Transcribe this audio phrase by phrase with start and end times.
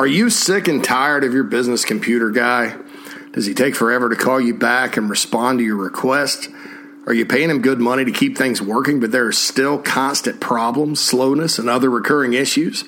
[0.00, 2.74] Are you sick and tired of your business computer guy?
[3.32, 6.48] Does he take forever to call you back and respond to your request?
[7.06, 10.38] Are you paying him good money to keep things working, but there are still constant
[10.38, 12.84] problems, slowness, and other recurring issues?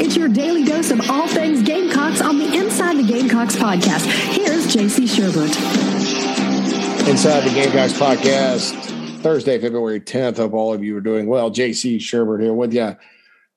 [0.01, 4.05] It's your daily dose of all things Gamecocks on the Inside the Gamecocks podcast.
[4.33, 5.57] Here's JC Sherbert.
[7.09, 8.75] Inside the Gamecocks podcast,
[9.23, 10.37] Thursday, February 10th.
[10.37, 11.51] Hope all of you are doing well.
[11.51, 12.95] JC Sherbert here with you,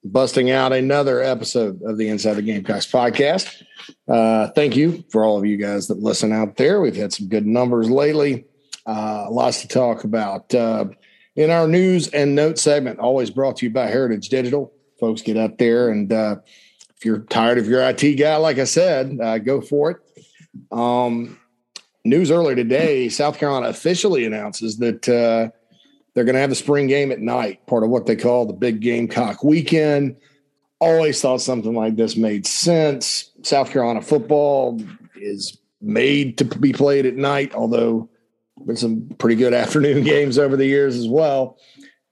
[0.06, 3.64] busting out another episode of the Inside the Gamecocks podcast.
[4.08, 6.80] Uh, thank you for all of you guys that listen out there.
[6.80, 8.46] We've had some good numbers lately.
[8.86, 10.54] Uh, lots to talk about.
[10.54, 10.86] Uh,
[11.36, 14.72] in our news and note segment, always brought to you by Heritage Digital.
[15.00, 16.38] Folks, get up there and uh,
[16.96, 19.98] if you're tired of your IT guy, like I said, uh, go for it.
[20.72, 21.40] Um,
[22.06, 25.50] news earlier today, South Carolina officially announces that uh,
[26.16, 28.54] they're going to have the spring game at night, part of what they call the
[28.54, 30.16] Big Gamecock Weekend.
[30.80, 33.32] Always thought something like this made sense.
[33.44, 34.82] South Carolina football
[35.16, 38.10] is made to be played at night, although
[38.66, 41.58] been some pretty good afternoon games over the years as well.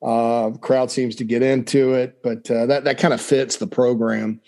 [0.02, 3.68] Uh, crowd seems to get into it, but uh, that that kind of fits the
[3.68, 4.42] program.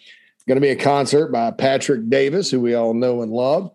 [0.47, 3.71] Going to be a concert by Patrick Davis, who we all know and love,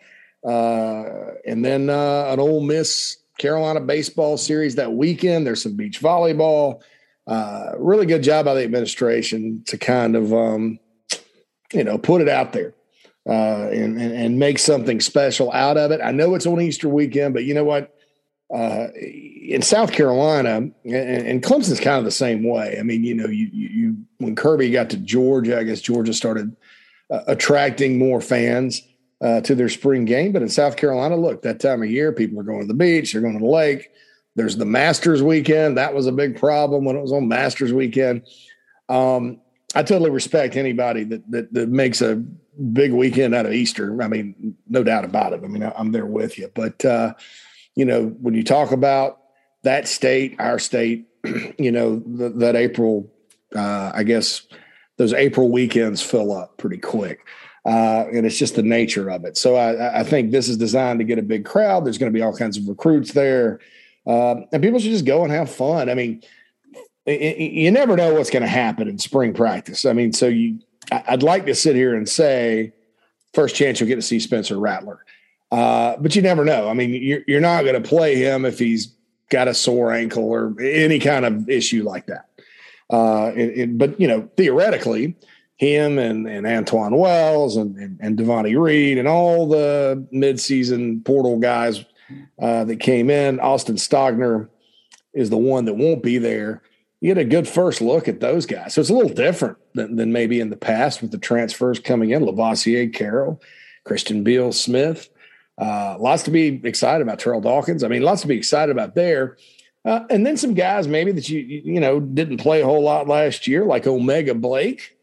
[0.47, 5.47] uh, and then uh, an Ole Miss Carolina baseball series that weekend.
[5.47, 6.83] There's some beach volleyball.
[7.27, 10.79] Uh, really good job by the administration to kind of um,
[11.73, 12.75] you know put it out there
[13.29, 16.01] uh, and, and and make something special out of it.
[16.03, 17.97] I know it's on Easter weekend, but you know what?
[18.55, 22.77] uh, in South Carolina, and, and, Clemson's kind of the same way.
[22.81, 26.57] I mean, you know, you, you, when Kirby got to Georgia, I guess Georgia started
[27.11, 28.83] uh, attracting more fans
[29.21, 30.33] uh, to their spring game.
[30.33, 33.13] But in South Carolina, look, that time of year, people are going to the beach,
[33.13, 33.91] they're going to the lake.
[34.37, 35.77] There's the Masters weekend.
[35.77, 38.23] That was a big problem when it was on Masters weekend.
[38.89, 39.41] Um,
[39.75, 42.17] I totally respect anybody that, that that makes a
[42.73, 44.03] big weekend out of Easter.
[44.03, 45.43] I mean, no doubt about it.
[45.45, 47.15] I mean, I'm there with you, but uh,
[47.75, 49.21] you know, when you talk about
[49.63, 51.07] that state, our state,
[51.59, 53.13] you know, that April,
[53.55, 54.43] uh, I guess
[54.97, 57.27] those April weekends fill up pretty quick.
[57.65, 59.37] Uh, and it's just the nature of it.
[59.37, 61.85] So I, I, think this is designed to get a big crowd.
[61.85, 63.61] There's going to be all kinds of recruits there,
[64.07, 65.91] uh, and people should just go and have fun.
[65.91, 66.23] I mean,
[67.05, 69.85] it, it, you never know what's going to happen in spring practice.
[69.85, 70.61] I mean, so you,
[70.91, 72.73] I'd like to sit here and say,
[73.35, 75.05] first chance you'll get to see Spencer Rattler.
[75.51, 76.69] Uh, but you never know.
[76.69, 78.95] I mean, you're, you're not going to play him if he's
[79.31, 82.29] got a sore ankle or any kind of issue like that.
[82.89, 85.17] Uh, it, it, but you know, theoretically,
[85.61, 91.39] him and, and Antwane Wells and, and, and Devonni Reed and all the midseason portal
[91.39, 91.85] guys
[92.41, 94.49] uh, that came in, Austin Stogner
[95.13, 96.63] is the one that won't be there.
[97.03, 98.73] You get a good first look at those guys.
[98.73, 102.09] So it's a little different than, than maybe in the past with the transfers coming
[102.09, 103.39] in, Lovasea Carroll,
[103.85, 105.11] Christian Beal Smith.
[105.59, 107.19] Uh, lots to be excited about.
[107.19, 107.85] Terrell Dawkins.
[107.85, 109.37] I mean, lots to be excited about there.
[109.85, 113.09] Uh, and then some guys maybe that you you know didn't play a whole lot
[113.09, 114.97] last year, like O'Mega Blake,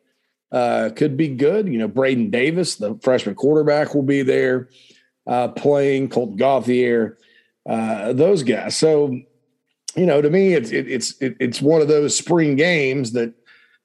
[0.52, 1.68] uh, could be good.
[1.68, 4.70] You know, Braden Davis, the freshman quarterback, will be there
[5.26, 6.10] uh, playing.
[6.10, 7.18] Colt Gauthier,
[7.68, 8.78] uh, those guys.
[8.78, 9.20] So,
[9.96, 13.34] you know, to me, it's it, it's it, it's one of those spring games that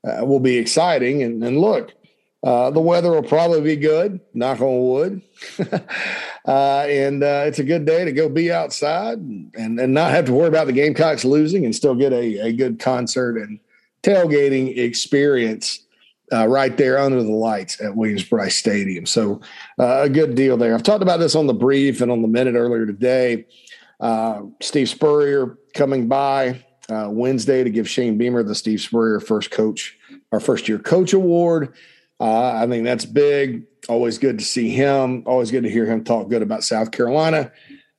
[0.07, 1.23] uh, will be exciting.
[1.23, 1.93] And, and look,
[2.45, 5.23] uh, the weather will probably be good, knock on wood.
[6.47, 10.25] uh, and uh, it's a good day to go be outside and, and not have
[10.25, 13.61] to worry about the Gamecocks losing and still get a, a good concert and
[14.03, 15.82] tailgating experience
[16.31, 19.07] uh, right there under the lights at Williams-Brice Stadium.
[19.07, 19.41] So
[19.79, 20.75] uh, a good deal there.
[20.75, 23.47] I've talked about this on the brief and on the minute earlier today.
[24.01, 29.51] Uh, Steve Spurrier coming by uh, Wednesday to give Shane Beamer the Steve Spurrier first
[29.51, 29.97] coach,
[30.33, 31.75] our first year coach award.
[32.19, 33.65] Uh, I think that's big.
[33.89, 35.25] Always good to see him.
[35.27, 37.53] Always good to hear him talk good about South Carolina.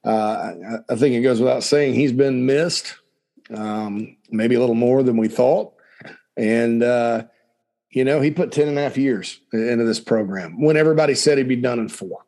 [0.05, 0.53] Uh,
[0.89, 2.95] I, I think it goes without saying he's been missed,
[3.53, 5.73] um, maybe a little more than we thought.
[6.35, 7.25] And, uh,
[7.93, 11.37] you know, he put 10 and a half years into this program when everybody said
[11.37, 12.25] he'd be done in four.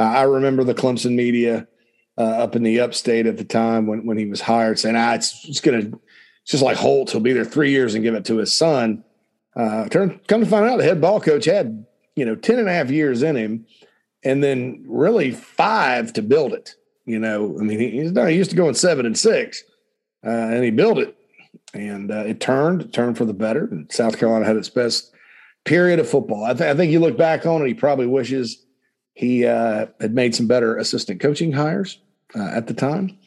[0.00, 1.68] Uh, I remember the Clemson media
[2.16, 5.14] uh, up in the upstate at the time when, when he was hired saying, ah,
[5.14, 6.00] it's, it's going to,
[6.42, 7.12] it's just like Holtz.
[7.12, 9.04] He'll be there three years and give it to his son.
[9.54, 11.84] Uh, turn, come to find out, the head ball coach had,
[12.16, 13.66] you know, 10 and a half years in him
[14.24, 16.76] and then really five to build it.
[17.04, 19.62] You know, I mean, he, he's done, he used to go in seven and six
[20.26, 21.14] uh, and he built it
[21.74, 23.68] and uh, it turned, it turned for the better.
[23.70, 25.12] And South Carolina had its best
[25.64, 26.44] period of football.
[26.44, 28.64] I, th- I think you look back on it, he probably wishes
[29.14, 31.98] he uh, had made some better assistant coaching hires
[32.34, 33.18] uh, at the time,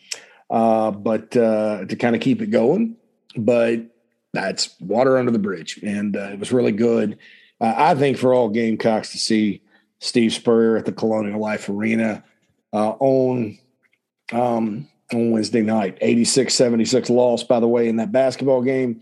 [0.49, 2.97] uh, but uh, to kind of keep it going.
[3.35, 3.81] But
[4.33, 7.17] that's water under the bridge, and uh, it was really good.
[7.59, 9.63] I think for all Gamecocks to see
[9.99, 12.23] Steve Spurrier at the Colonial Life Arena
[12.71, 13.57] on
[14.31, 19.01] um, on Wednesday night, 86-76 loss, by the way, in that basketball game.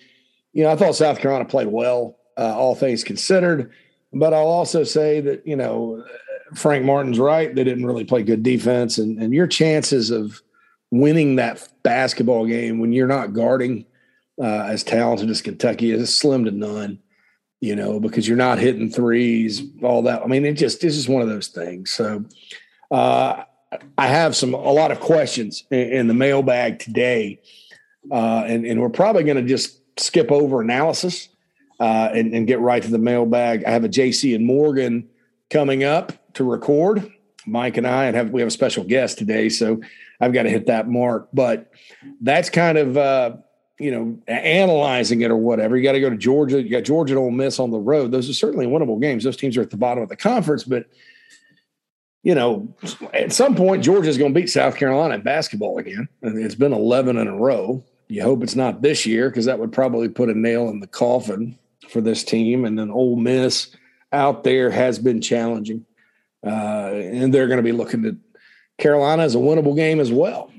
[0.54, 3.72] You know, I thought South Carolina played well, all things considered.
[4.14, 6.06] But I'll also say that, you know,
[6.54, 7.54] Frank Martin's right.
[7.54, 10.42] They didn't really play good defense, and and your chances of
[10.92, 13.86] winning that basketball game when you're not guarding
[14.42, 17.00] uh, as talented as Kentucky is slim to none.
[17.62, 20.22] You know, because you're not hitting threes, all that.
[20.22, 21.92] I mean, it just this is one of those things.
[21.92, 22.26] So,
[22.92, 23.44] uh,
[23.98, 27.42] I have some a lot of questions in, in the mailbag today,
[28.12, 31.30] uh, and and we're probably going to just skip over analysis
[31.80, 33.64] uh, and, and get right to the mailbag.
[33.66, 35.10] I have a JC and Morgan
[35.50, 37.12] coming up to record.
[37.48, 39.80] Mike and I, and have we have a special guest today, so
[40.20, 41.30] I've got to hit that mark.
[41.32, 41.72] But
[42.22, 43.38] that's kind of uh,
[43.80, 45.78] you know analyzing it or whatever.
[45.78, 46.62] You got to go to Georgia.
[46.62, 48.12] You got Georgia and Ole Miss on the road.
[48.12, 49.24] Those are certainly winnable games.
[49.24, 50.88] Those teams are at the bottom of the conference, but
[52.26, 52.68] you know,
[53.14, 56.10] at some point Georgia's going to beat South Carolina in basketball again.
[56.24, 57.84] It's been 11 in a row.
[58.08, 60.88] You hope it's not this year because that would probably put a nail in the
[60.88, 61.56] coffin
[61.88, 62.66] for this team.
[62.66, 63.76] And then Ole Miss
[64.12, 65.86] out there has been challenging.
[66.44, 68.16] Uh, and they're going to be looking at
[68.80, 70.52] Carolina as a winnable game as well.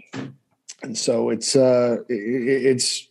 [0.83, 3.09] And so it's uh, it, it's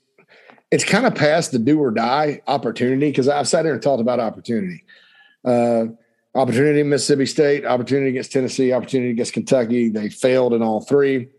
[0.72, 4.02] it's kind of past the do or die opportunity because I've sat here and talked
[4.02, 4.84] about opportunity.
[5.44, 5.88] Uh,
[6.36, 9.90] opportunity in Mississippi State, opportunity against Tennessee, opportunity against Kentucky.
[9.90, 11.30] They failed in all three.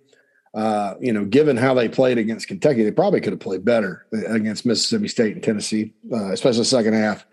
[0.54, 4.06] Uh, you know, given how they played against Kentucky, they probably could have played better
[4.28, 7.26] against Mississippi State and Tennessee, uh, especially the second half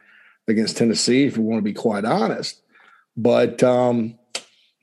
[0.49, 2.61] against Tennessee, if we want to be quite honest.
[3.15, 4.19] But um,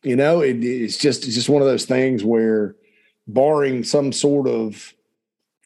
[0.02, 2.76] you know, it, it's just it's just one of those things where,
[3.26, 4.94] barring some sort of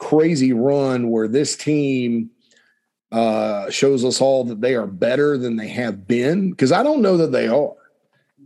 [0.00, 2.30] crazy run where this team
[3.12, 7.02] uh, shows us all that they are better than they have been, because I don't
[7.02, 7.74] know that they are.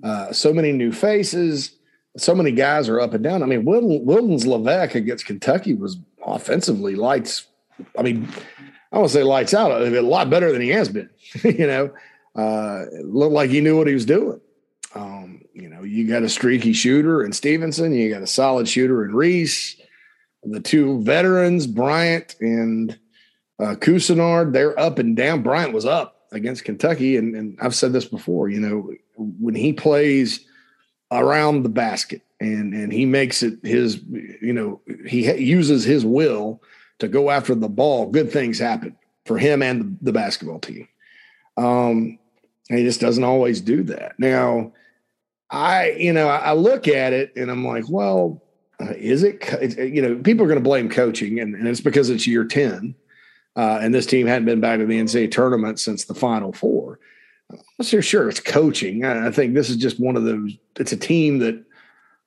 [0.03, 1.77] Uh, so many new faces,
[2.17, 3.43] so many guys are up and down.
[3.43, 7.47] I mean, Wilton, Wildens Leveque against Kentucky was offensively lights.
[7.99, 8.29] I mean,
[8.93, 11.11] I want to say lights out, a lot better than he has been.
[11.45, 11.91] you know,
[12.37, 14.41] uh, looked like he knew what he was doing.
[14.95, 19.05] Um, you know, you got a streaky shooter in Stevenson, you got a solid shooter
[19.05, 19.77] in Reese.
[20.45, 22.99] The two veterans, Bryant and
[23.61, 25.43] uh, Couisnard, they're up and down.
[25.43, 28.49] Bryant was up against Kentucky, and, and I've said this before.
[28.49, 30.45] You know, when he plays
[31.11, 34.01] around the basket and and he makes it his,
[34.43, 36.63] you know, he uses his will
[36.99, 38.11] to go after the ball.
[38.11, 40.89] Good things happen for him and the, the basketball team.
[41.57, 42.19] Um,
[42.69, 44.19] he just doesn't always do that.
[44.19, 44.73] Now,
[45.51, 48.43] I, you know, I look at it and I'm like, well,
[48.81, 49.43] uh, is it,
[49.79, 52.95] you know, people are going to blame coaching and, and, it's because it's year 10.
[53.59, 57.01] Uh, and this team hadn't been back to the NCAA tournament since the final four.
[57.51, 59.05] I'm sure, it's coaching.
[59.05, 61.65] I, think this is just one of those, it's a team that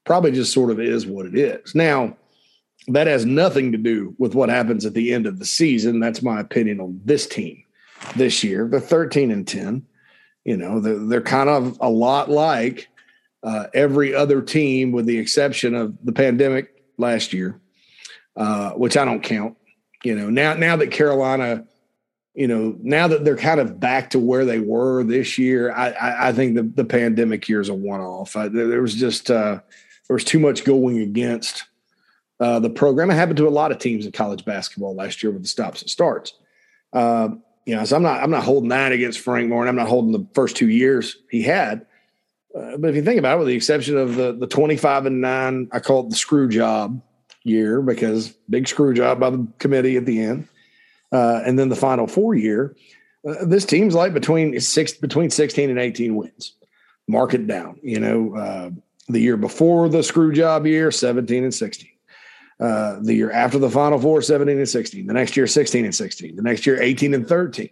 [0.04, 1.74] probably just sort of is what it is.
[1.74, 2.18] Now,
[2.88, 6.02] that has nothing to do with what happens at the end of the season.
[6.02, 7.64] That's my opinion on this team
[8.18, 8.68] this year.
[8.68, 9.86] They're 13 and 10.
[10.44, 12.90] You know, they're, they're kind of a lot like
[13.42, 17.62] uh, every other team, with the exception of the pandemic last year,
[18.36, 19.56] uh, which I don't count.
[20.04, 21.66] You know, now now that Carolina,
[22.34, 25.90] you know, now that they're kind of back to where they were this year, I,
[25.92, 28.34] I, I think the, the pandemic year is a one off.
[28.34, 29.60] There was just uh,
[30.08, 31.66] there was too much going against
[32.40, 33.12] uh, the program.
[33.12, 35.82] It happened to a lot of teams in college basketball last year with the stops
[35.82, 36.34] and starts.
[36.92, 37.30] Uh,
[37.66, 39.70] you know, so I'm not I'm not holding that against Frank Martin.
[39.70, 41.86] I'm not holding the first two years he had.
[42.54, 45.22] Uh, but if you think about it, with the exception of the the 25 and
[45.22, 47.00] nine, I call it the screw job
[47.44, 50.48] year because big screw job by the committee at the end,
[51.12, 52.76] uh, and then the final four year.
[53.28, 56.56] Uh, this team's like between six between 16 and 18 wins.
[57.08, 57.80] Mark it down.
[57.84, 58.70] You know, uh,
[59.08, 61.90] the year before the screw job year, 17 and 16.
[62.60, 65.08] Uh, the year after the Final Four, 17 and 16.
[65.08, 66.36] The next year, 16 and 16.
[66.36, 67.70] The next year, 18 and 13.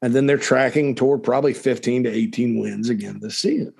[0.00, 3.74] And then they're tracking toward probably 15 to 18 wins again this season.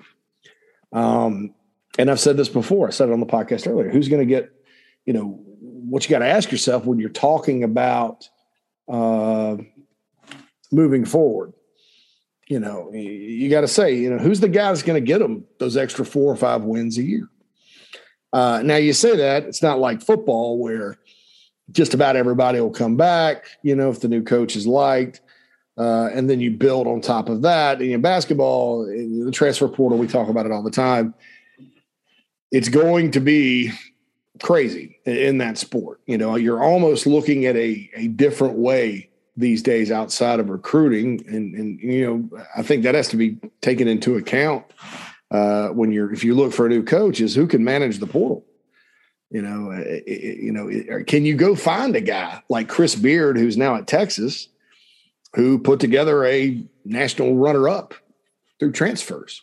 [0.91, 1.53] Um,
[1.97, 2.87] and I've said this before.
[2.87, 3.89] I said it on the podcast earlier.
[3.89, 4.51] Who's going to get,
[5.07, 8.29] you know, what you got to ask yourself when you're talking about
[8.89, 9.55] uh,
[10.71, 11.53] moving forward.
[12.47, 15.19] You know, you got to say, you know, who's the guy that's going to get
[15.19, 17.27] them those extra four or five wins a year?
[18.31, 20.97] Uh, now you say that it's not like football where
[21.71, 23.45] just about everybody will come back.
[23.63, 25.21] You know, if the new coach is liked,
[25.77, 27.79] uh, and then you build on top of that.
[27.81, 31.13] And in basketball, in the transfer portal, we talk about it all the time.
[32.51, 33.71] It's going to be
[34.41, 35.99] crazy in that sport.
[36.05, 41.23] You know, you're almost looking at a a different way these days outside of recruiting,
[41.27, 44.65] and and you know, I think that has to be taken into account
[45.31, 48.07] uh, when you're if you look for a new coach is who can manage the
[48.07, 48.45] portal.
[49.29, 49.73] You know,
[50.07, 54.47] you know, can you go find a guy like Chris Beard, who's now at Texas,
[55.35, 57.93] who put together a national runner-up
[58.57, 59.41] through transfers?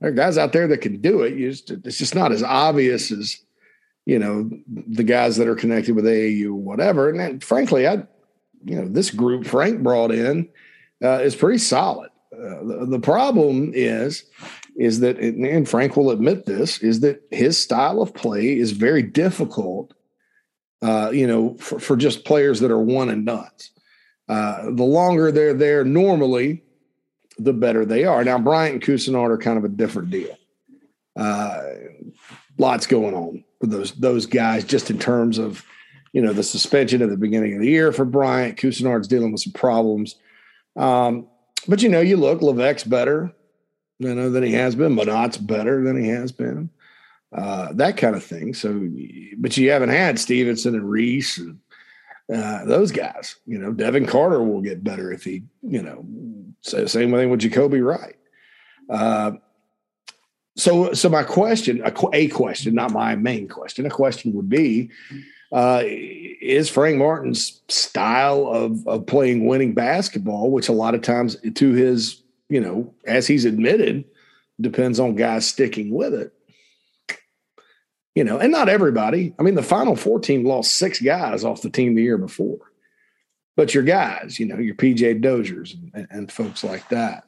[0.00, 1.38] There are guys out there that can do it.
[1.38, 3.38] Just, it's just not as obvious as
[4.06, 7.08] you know the guys that are connected with AAU whatever.
[7.08, 8.06] And then, frankly, I,
[8.64, 10.48] you know, this group Frank brought in
[11.02, 12.10] uh, is pretty solid.
[12.32, 14.24] Uh, the, the, problem is
[14.76, 19.02] is that, and Frank will admit this, is that his style of play is very
[19.02, 19.94] difficult,
[20.82, 23.70] uh, you know, for, for, just players that are one and dones.
[24.28, 26.64] Uh, the longer they're there normally,
[27.38, 28.24] the better they are.
[28.24, 30.36] Now, Bryant and Couisnard are kind of a different deal.
[31.14, 31.62] Uh,
[32.58, 35.64] lots going on those those guys, just in terms of,
[36.12, 38.56] you know, the suspension at the beginning of the year for Bryant.
[38.56, 40.16] Couisnard's dealing with some problems.
[40.76, 41.28] Um,
[41.66, 43.34] but you know, you look, Leveque's better
[43.98, 44.94] you know, than he has been.
[44.94, 46.70] Minot's better than he has been.
[47.32, 48.54] Uh, that kind of thing.
[48.54, 48.88] So,
[49.38, 51.58] but you haven't had Stevenson and Reese and
[52.32, 53.36] uh, those guys.
[53.46, 56.06] You know, Devin Carter will get better if he, you know,
[56.62, 58.16] same thing with Jacoby Wright.
[58.88, 59.32] Uh,
[60.56, 64.90] so, so my question, a, a, question, not my main question, a question would be:
[65.52, 71.36] uh, Is Frank Martin's style of of playing winning basketball, which a lot of times
[71.54, 74.04] to his you know, as he's admitted,
[74.60, 76.32] depends on guys sticking with it.
[78.14, 79.34] You know, and not everybody.
[79.38, 82.60] I mean, the Final Four team lost six guys off the team the year before,
[83.56, 87.24] but your guys, you know, your PJ Doziers and, and folks like that,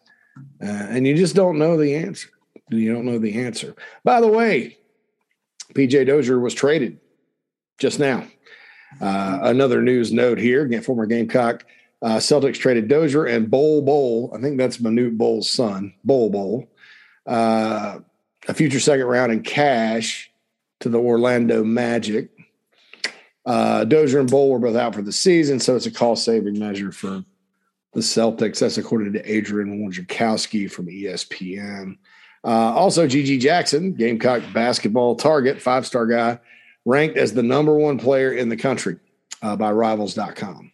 [0.62, 2.28] uh, and you just don't know the answer.
[2.70, 3.74] You don't know the answer.
[4.04, 4.78] By the way,
[5.74, 6.98] PJ Dozier was traded
[7.78, 8.26] just now.
[9.00, 11.64] Uh, another news note here, again, former Gamecock
[12.02, 14.32] uh, Celtics traded Dozier and Bol Bol.
[14.34, 16.68] I think that's Manute Bol's son, Bol Bol.
[17.26, 18.00] Uh,
[18.48, 20.30] a future second round in cash
[20.80, 22.30] to the Orlando Magic.
[23.44, 26.58] Uh, Dozier and Bol were both out for the season, so it's a cost saving
[26.58, 27.24] measure for
[27.92, 28.58] the Celtics.
[28.58, 31.96] That's according to Adrian Wojnarowski from ESPN.
[32.46, 36.38] Uh, also, GG Jackson, Gamecock basketball target, five star guy,
[36.84, 38.98] ranked as the number one player in the country
[39.42, 40.70] uh, by Rivals.com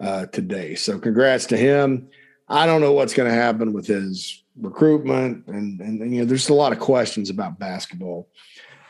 [0.00, 0.74] uh, today.
[0.74, 2.08] So congrats to him.
[2.48, 6.24] I don't know what's going to happen with his recruitment, and, and, and you know,
[6.24, 8.28] there's a lot of questions about basketball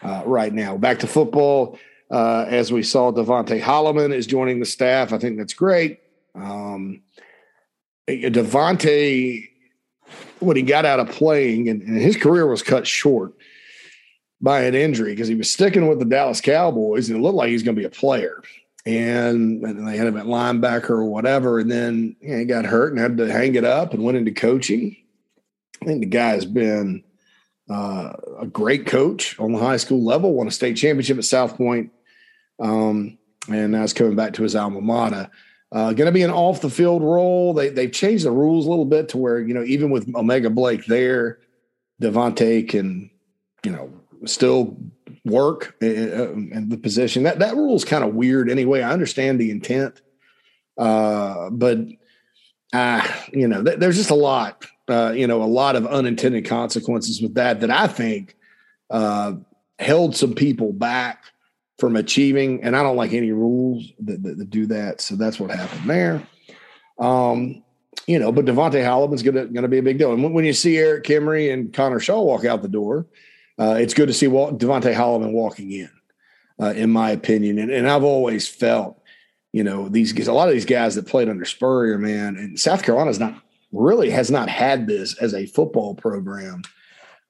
[0.03, 0.79] uh, right now.
[0.79, 1.79] Back to football,
[2.11, 5.13] uh, as we saw, Devonte Holloman is joining the staff.
[5.13, 6.01] I think that's great.
[6.35, 7.03] Um,
[8.09, 9.51] Devonte,
[10.41, 13.33] when he got out of playing, and, and his career was cut short
[14.41, 17.49] by an injury because he was sticking with the Dallas Cowboys, and it looked like
[17.49, 18.43] he was going to be a player
[18.87, 21.59] and, and they had him at linebacker or whatever.
[21.59, 24.19] And then you know, he got hurt and had to hang it up and went
[24.19, 24.97] into coaching.
[25.83, 27.03] I think the guy has been
[27.71, 31.57] uh, a great coach on the high school level, won a state championship at South
[31.57, 31.91] Pointe,
[32.61, 35.31] um, and now he's coming back to his alma mater.
[35.75, 37.53] Uh, going to be an off the field role.
[37.53, 40.49] They they've changed the rules a little bit to where you know even with O'Mega
[40.49, 41.41] Blake there,
[42.01, 43.11] Devonte can
[43.65, 43.93] you know
[44.25, 44.77] still
[45.25, 47.25] work in the position.
[47.25, 48.83] That that rule is kind of weird anyway.
[48.83, 50.01] I understand the intent,
[50.79, 51.79] uh, but
[52.73, 56.45] uh, you know, th- there's just a lot, uh, you know, a lot of unintended
[56.45, 58.37] consequences with that that I think
[58.91, 59.33] uh,
[59.81, 61.25] held some people back
[61.79, 62.63] from achieving.
[62.63, 65.01] And I don't like any rules that, that, that do that.
[65.01, 66.27] So that's what happened there.
[66.99, 67.63] Um,
[68.07, 70.13] you know, but Devonte Holloman's gonna gonna be a big deal.
[70.13, 73.07] And when, when you see Eric Kimrey and Connor Shaw walk out the door,
[73.59, 75.91] uh, it's good to see Walt, Devonte walking in,
[76.61, 77.59] uh, in my opinion.
[77.59, 79.01] And, and I've always felt,
[79.53, 82.83] you know, these a lot of these guys that played under Spurrier, man, and South
[82.83, 83.41] Carolina's not
[83.73, 86.63] really has not had this as a football program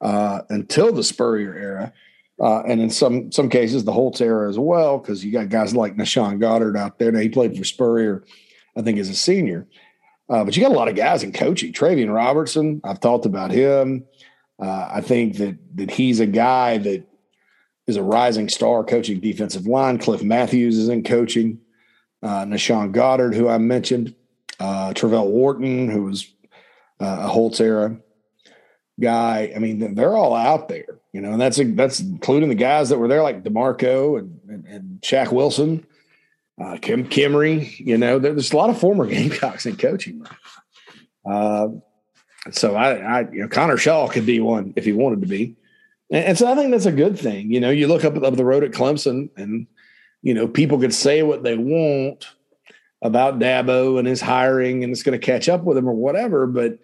[0.00, 1.92] uh, until the Spurrier era.
[2.40, 5.74] Uh, and in some some cases, the Holtz era as well, because you got guys
[5.74, 7.12] like Nashawn Goddard out there.
[7.12, 8.24] Now he played for Spurrier,
[8.76, 9.68] I think, as a senior.
[10.28, 11.72] Uh, but you got a lot of guys in coaching.
[11.72, 14.04] Travian Robertson, I've talked about him.
[14.60, 17.06] Uh, I think that that he's a guy that
[17.86, 19.98] is a rising star coaching defensive line.
[19.98, 21.60] Cliff Matthews is in coaching.
[22.22, 24.14] Uh, Nashawn Goddard, who I mentioned,
[24.58, 26.26] uh, Travelle Wharton, who was
[26.98, 27.98] uh, a Holtz era
[28.98, 29.52] guy.
[29.54, 32.98] I mean, they're all out there, you know, and that's that's including the guys that
[32.98, 35.86] were there, like Demarco and and, and Shaq Wilson,
[36.60, 37.78] uh, Kim Kimrey.
[37.78, 40.26] You know, there's a lot of former Gamecocks in coaching.
[41.24, 41.68] Uh,
[42.50, 45.54] so I, I, you know, Connor Shaw could be one if he wanted to be,
[46.10, 47.48] and, and so I think that's a good thing.
[47.48, 49.68] You know, you look up, up the road at Clemson, and
[50.20, 52.26] you know, people could say what they want
[53.02, 56.48] about Dabo and his hiring, and it's going to catch up with him or whatever,
[56.48, 56.80] but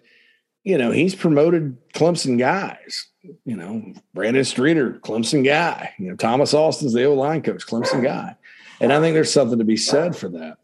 [0.63, 3.07] you know, he's promoted Clemson guys.
[3.45, 5.93] You know, Brandon Streeter, Clemson guy.
[5.97, 8.35] You know, Thomas Austin's the old line coach, Clemson guy.
[8.79, 10.57] And I think there's something to be said for that.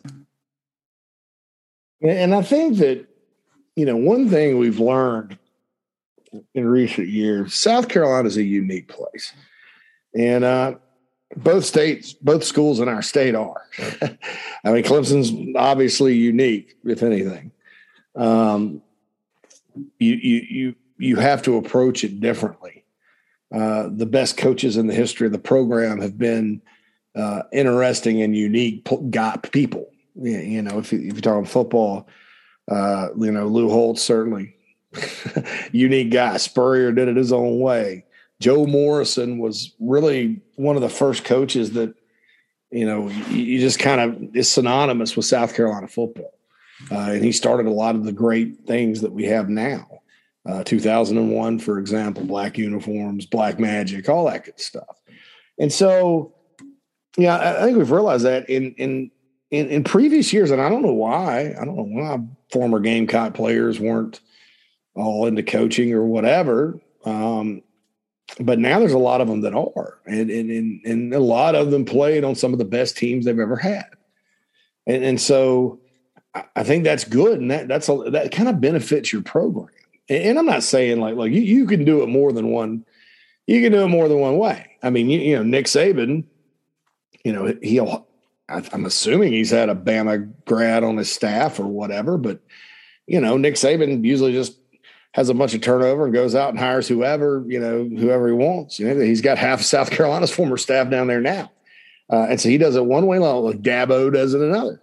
[2.01, 3.07] And I think that,
[3.75, 5.37] you know, one thing we've learned
[6.53, 9.33] in recent years, South Carolina is a unique place.
[10.15, 10.75] And uh,
[11.35, 13.61] both states, both schools in our state are.
[14.01, 17.51] I mean, Clemson's obviously unique, if anything.
[18.15, 18.81] Um,
[19.99, 22.83] you you you you have to approach it differently.
[23.53, 26.61] Uh, the best coaches in the history of the program have been
[27.15, 29.89] uh, interesting and unique got people.
[30.15, 32.07] You know, if, you, if you're talking football,
[32.69, 34.55] uh, you know Lou Holtz certainly
[35.71, 36.37] unique guy.
[36.37, 38.03] Spurrier did it his own way.
[38.39, 41.93] Joe Morrison was really one of the first coaches that
[42.71, 46.36] you know you just kind of is synonymous with South Carolina football.
[46.91, 49.87] Uh, and he started a lot of the great things that we have now.
[50.47, 55.01] Uh, 2001, for example, black uniforms, black magic, all that good stuff.
[55.59, 56.33] And so,
[57.17, 59.11] yeah, I think we've realized that in in
[59.51, 61.53] in, in previous years, and I don't know why.
[61.59, 62.19] I don't know why
[62.51, 64.21] former Gamecock players weren't
[64.95, 66.79] all into coaching or whatever.
[67.05, 67.61] Um,
[68.39, 71.55] but now there's a lot of them that are, and, and and and a lot
[71.55, 73.87] of them played on some of the best teams they've ever had.
[74.85, 75.79] And, and so
[76.55, 79.69] I think that's good, and that that's a, that kind of benefits your program.
[80.09, 82.85] And I'm not saying like like you, you can do it more than one.
[83.45, 84.77] You can do it more than one way.
[84.83, 86.25] I mean, you, you know, Nick Saban,
[87.23, 88.07] you know, he'll.
[88.49, 92.39] I'm assuming he's had a Bama grad on his staff or whatever, but
[93.05, 94.57] you know, Nick Saban usually just
[95.13, 98.33] has a bunch of turnover and goes out and hires whoever you know whoever he
[98.33, 98.79] wants.
[98.79, 101.51] You know, he's got half South Carolina's former staff down there now,
[102.09, 104.81] uh, and so he does it one way, like Dabo does it another.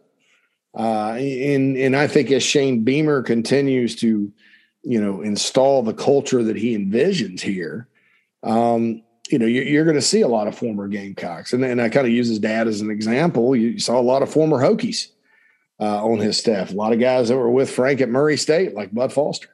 [0.76, 4.32] Uh, and and I think as Shane Beamer continues to,
[4.82, 7.88] you know, install the culture that he envisions here,
[8.42, 11.80] um, you know, you're, you're going to see a lot of former Gamecocks, and, and
[11.80, 13.54] I kind of use his dad as an example.
[13.54, 15.08] You saw a lot of former Hokies
[15.80, 16.72] uh, on his staff.
[16.72, 19.48] A lot of guys that were with Frank at Murray State, like Bud Foster.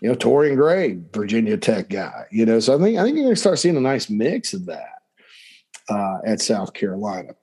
[0.00, 2.26] You know, Torrian Gray, Virginia Tech guy.
[2.30, 4.52] You know, so I think I think you're going to start seeing a nice mix
[4.52, 5.02] of that
[5.88, 7.34] uh, at South Carolina.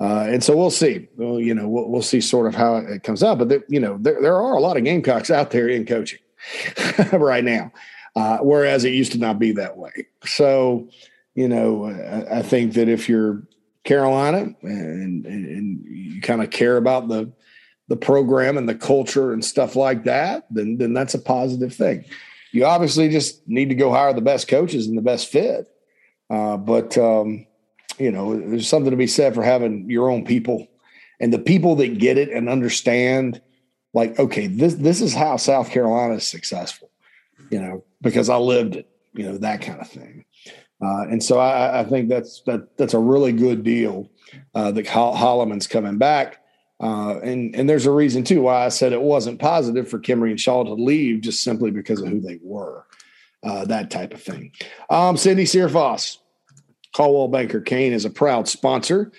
[0.00, 1.08] Uh, and so we'll see.
[1.16, 3.38] Well, you know, we'll, we'll, see sort of how it comes out.
[3.38, 6.20] But there, you know, there, there are a lot of Gamecocks out there in coaching
[7.12, 7.70] right now,
[8.16, 10.06] uh, whereas it used to not be that way.
[10.24, 10.88] So,
[11.34, 13.42] you know, I, I think that if you're
[13.84, 17.32] Carolina and, and, and you kind of care about the
[17.88, 22.04] the program and the culture and stuff like that, then then that's a positive thing.
[22.52, 25.68] You obviously just need to go hire the best coaches and the best fit.
[26.30, 27.46] Uh, but um,
[28.00, 30.66] you know, there's something to be said for having your own people
[31.20, 33.40] and the people that get it and understand
[33.92, 36.90] like, okay, this this is how South Carolina is successful,
[37.50, 40.24] you know, because I lived it, you know, that kind of thing.
[40.82, 44.08] Uh, and so I, I, think that's that that's a really good deal
[44.54, 46.42] uh, that Holloman's coming back.
[46.80, 50.30] Uh, and and there's a reason too why I said it wasn't positive for Kimrey
[50.30, 52.86] and Shaw to leave just simply because of who they were,
[53.42, 54.52] uh, that type of thing.
[54.88, 56.16] Um, Cindy Searfoss,
[56.94, 59.12] Coldwell Banker Caine is a proud sponsor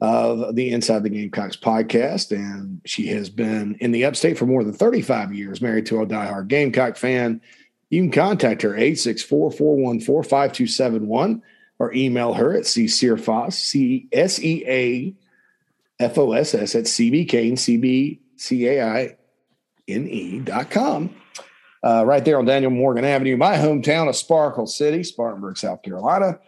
[0.00, 4.62] of the Inside the Gamecocks podcast, and she has been in the upstate for more
[4.62, 7.40] than 35 years, married to a diehard Gamecock fan.
[7.90, 11.42] You can contact her 864 414 5271
[11.78, 15.14] or email her at csearfoss, C S E A
[16.02, 19.16] F O S S at CB Caine, C B C A I
[19.88, 21.14] ne.com.
[21.82, 26.38] Uh, right there on Daniel Morgan Avenue, my hometown of Sparkle City, Spartanburg, South Carolina.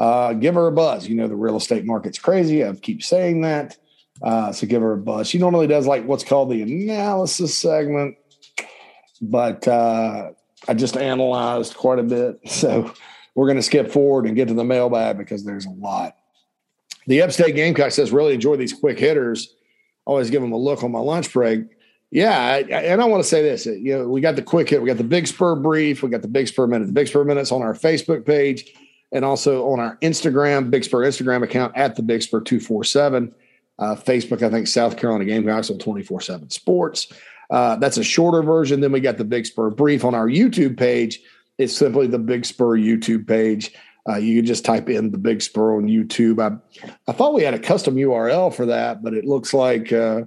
[0.00, 1.06] Uh, give her a buzz.
[1.06, 2.64] You know, the real estate market's crazy.
[2.64, 3.76] I keep saying that.
[4.22, 5.28] Uh, so give her a buzz.
[5.28, 8.16] She normally does like what's called the analysis segment,
[9.20, 10.30] but uh,
[10.66, 12.40] I just analyzed quite a bit.
[12.50, 12.92] So
[13.34, 16.16] we're going to skip forward and get to the mailbag because there's a lot.
[17.06, 19.54] The Upstate Gamecock says, really enjoy these quick hitters.
[20.06, 21.64] Always give them a look on my lunch break.
[22.10, 23.66] Yeah, I, and I want to say this.
[23.66, 26.22] You know, we got the quick hit, we got the Big Spur brief, we got
[26.22, 26.86] the Big Spur minute.
[26.86, 28.72] The Big Spur minutes on our Facebook page
[29.12, 32.84] and also on our Instagram, Big Spur Instagram account at the Big Spur two four
[32.84, 33.34] seven.
[33.78, 37.12] Uh, Facebook, I think South Carolina Gamecocks on twenty four seven Sports.
[37.50, 38.80] Uh, that's a shorter version.
[38.80, 41.20] Then we got the Big Spur brief on our YouTube page.
[41.58, 43.74] It's simply the Big Spur YouTube page.
[44.08, 46.40] Uh, you can just type in the Big Spur on YouTube.
[46.40, 46.56] I
[47.08, 50.22] I thought we had a custom URL for that, but it looks like uh,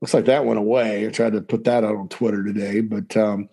[0.00, 1.06] looks like that went away.
[1.06, 3.48] I tried to put that out on Twitter today, but um,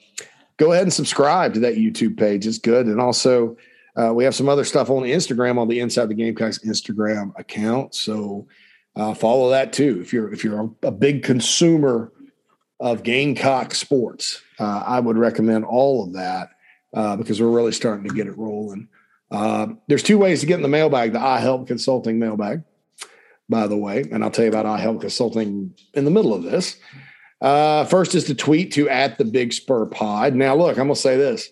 [0.58, 2.46] go ahead and subscribe to that YouTube page.
[2.46, 3.58] It's good, and also
[3.96, 7.96] uh, we have some other stuff on Instagram on the Inside the Gamecocks Instagram account.
[7.96, 8.48] So
[8.96, 10.00] uh, follow that too.
[10.02, 12.12] If you're if you're a, big consumer
[12.80, 16.50] of Gamecock sports, uh, I would recommend all of that
[16.94, 18.88] uh, because we're really starting to get it rolling.
[19.32, 22.64] Uh, there's two ways to get in the mailbag: the I Help Consulting mailbag,
[23.50, 26.44] by the way, and I'll tell you about I Help Consulting in the middle of
[26.44, 26.78] this.
[27.42, 30.36] Uh, first is to tweet to at the Big Spur Pod.
[30.36, 31.50] Now, look, I'm gonna say this: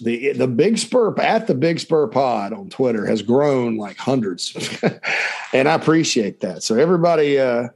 [0.00, 4.54] the the Big Spur at the Big Spur Pod on Twitter has grown like hundreds,
[5.52, 6.62] and I appreciate that.
[6.62, 7.68] So everybody, uh,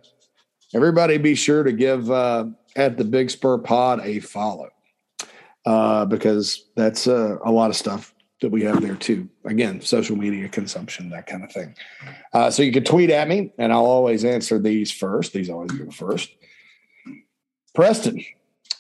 [0.74, 4.70] everybody, be sure to give uh, at the Big Spur Pod a follow
[5.64, 9.28] uh, because that's uh, a lot of stuff that we have there too.
[9.44, 11.74] Again, social media consumption, that kind of thing.
[12.32, 15.32] Uh, so you can tweet at me, and I'll always answer these first.
[15.32, 16.30] These always go first.
[17.74, 18.24] Preston,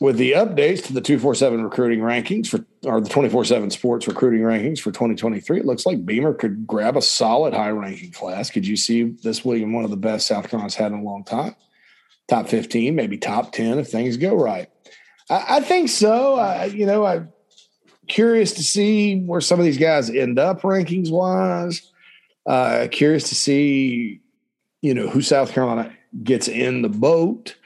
[0.00, 4.78] with the updates to the 247 recruiting rankings for or the 24/7 sports recruiting rankings
[4.78, 8.50] for 2023 it looks like beamer could grab a solid high ranking class.
[8.50, 11.24] Could you see this william one of the best south carolina's had in a long
[11.24, 11.54] time?
[12.28, 14.68] Top 15 maybe top 10 if things go right.
[15.30, 16.36] I, I think so.
[16.36, 17.32] I, you know i'm
[18.06, 21.92] curious to see where some of these guys end up rankings wise.
[22.46, 24.20] Uh, curious to see
[24.80, 27.56] you know who south carolina gets in the boat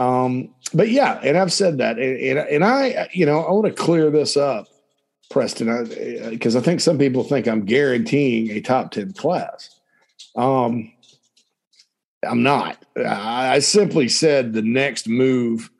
[0.00, 3.66] um, but yeah, and I've said that, and, and, and I, you know, I want
[3.66, 4.66] to clear this up,
[5.28, 9.78] Preston, because I, I, think some people think I'm guaranteeing a top ten class.
[10.36, 10.90] Um,
[12.26, 12.82] I'm not.
[12.96, 15.70] I, I simply said the next move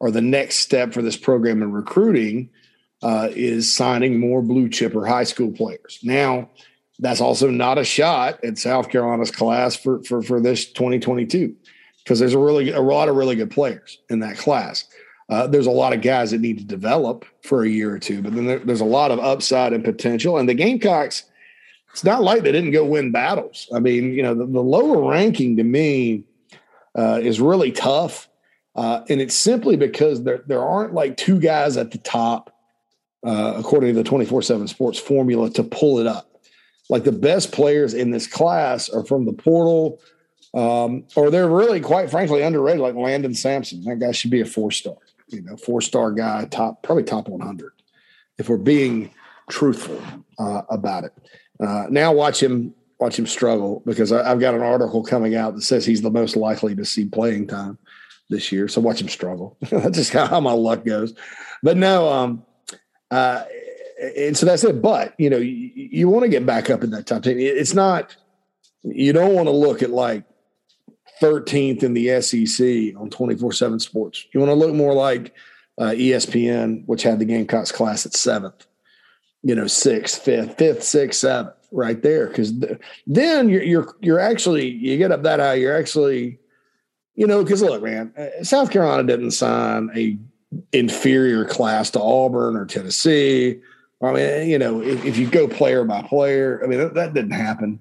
[0.00, 2.50] or the next step for this program in recruiting
[3.00, 6.00] uh, is signing more blue chip or high school players.
[6.02, 6.50] Now,
[6.98, 11.54] that's also not a shot at South Carolina's class for for for this 2022
[12.08, 14.86] because there's a really a lot of really good players in that class.
[15.28, 18.22] Uh, there's a lot of guys that need to develop for a year or two,
[18.22, 20.38] but then there, there's a lot of upside and potential.
[20.38, 21.24] And the Gamecocks,
[21.92, 23.68] it's not like they didn't go win battles.
[23.74, 26.24] I mean, you know, the, the lower ranking to me
[26.96, 28.26] uh, is really tough,
[28.74, 32.56] uh, and it's simply because there there aren't like two guys at the top,
[33.22, 36.40] uh, according to the twenty four seven Sports formula, to pull it up.
[36.88, 40.00] Like the best players in this class are from the portal
[40.54, 43.84] um, or they're really, quite frankly, underrated, like Landon Sampson.
[43.84, 44.96] That guy should be a four star,
[45.28, 47.72] you know, four star guy, top, probably top 100,
[48.38, 49.12] if we're being
[49.50, 50.00] truthful
[50.38, 51.12] uh, about it.
[51.60, 55.54] Uh, now watch him watch him struggle because I, have got an article coming out
[55.54, 57.78] that says he's the most likely to see playing time
[58.28, 58.68] this year.
[58.68, 59.56] So watch him struggle.
[59.70, 61.14] that's just how my luck goes.
[61.62, 62.44] But no, um,
[63.10, 63.44] uh,
[64.16, 64.80] and so that's it.
[64.80, 67.38] But you know, you, you want to get back up in that top ten.
[67.38, 68.16] It's not.
[68.82, 70.24] You don't want to look at like
[71.20, 74.26] 13th in the SEC on 24 7 sports.
[74.32, 75.34] You want to look more like
[75.78, 78.66] uh, ESPN, which had the Gamecocks class at seventh,
[79.42, 82.26] you know, sixth, fifth, fifth, sixth, seventh, right there.
[82.26, 86.38] Because th- then you're, you're, you're actually, you get up that high, you're actually,
[87.14, 90.18] you know, because look, man, uh, South Carolina didn't sign a
[90.72, 93.60] inferior class to Auburn or Tennessee.
[94.02, 97.14] I mean, you know, if, if you go player by player, I mean, that, that
[97.14, 97.80] didn't happen.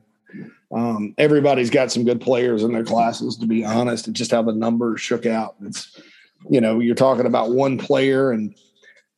[0.72, 4.08] Um, everybody's got some good players in their classes, to be honest.
[4.08, 5.56] It's just how the numbers shook out.
[5.64, 6.00] It's,
[6.50, 8.54] you know, you're talking about one player and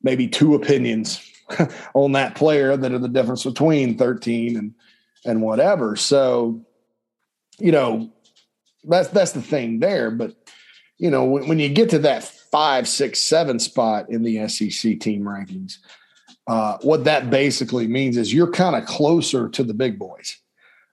[0.02, 1.20] maybe two opinions
[1.94, 4.74] on that player that are the difference between 13 and
[5.24, 5.96] and whatever.
[5.96, 6.64] So,
[7.58, 8.10] you know,
[8.84, 10.10] that's that's the thing there.
[10.10, 10.34] But
[10.98, 15.00] you know, when, when you get to that five, six, seven spot in the SEC
[15.00, 15.78] team rankings,
[16.46, 20.38] uh, what that basically means is you're kind of closer to the big boys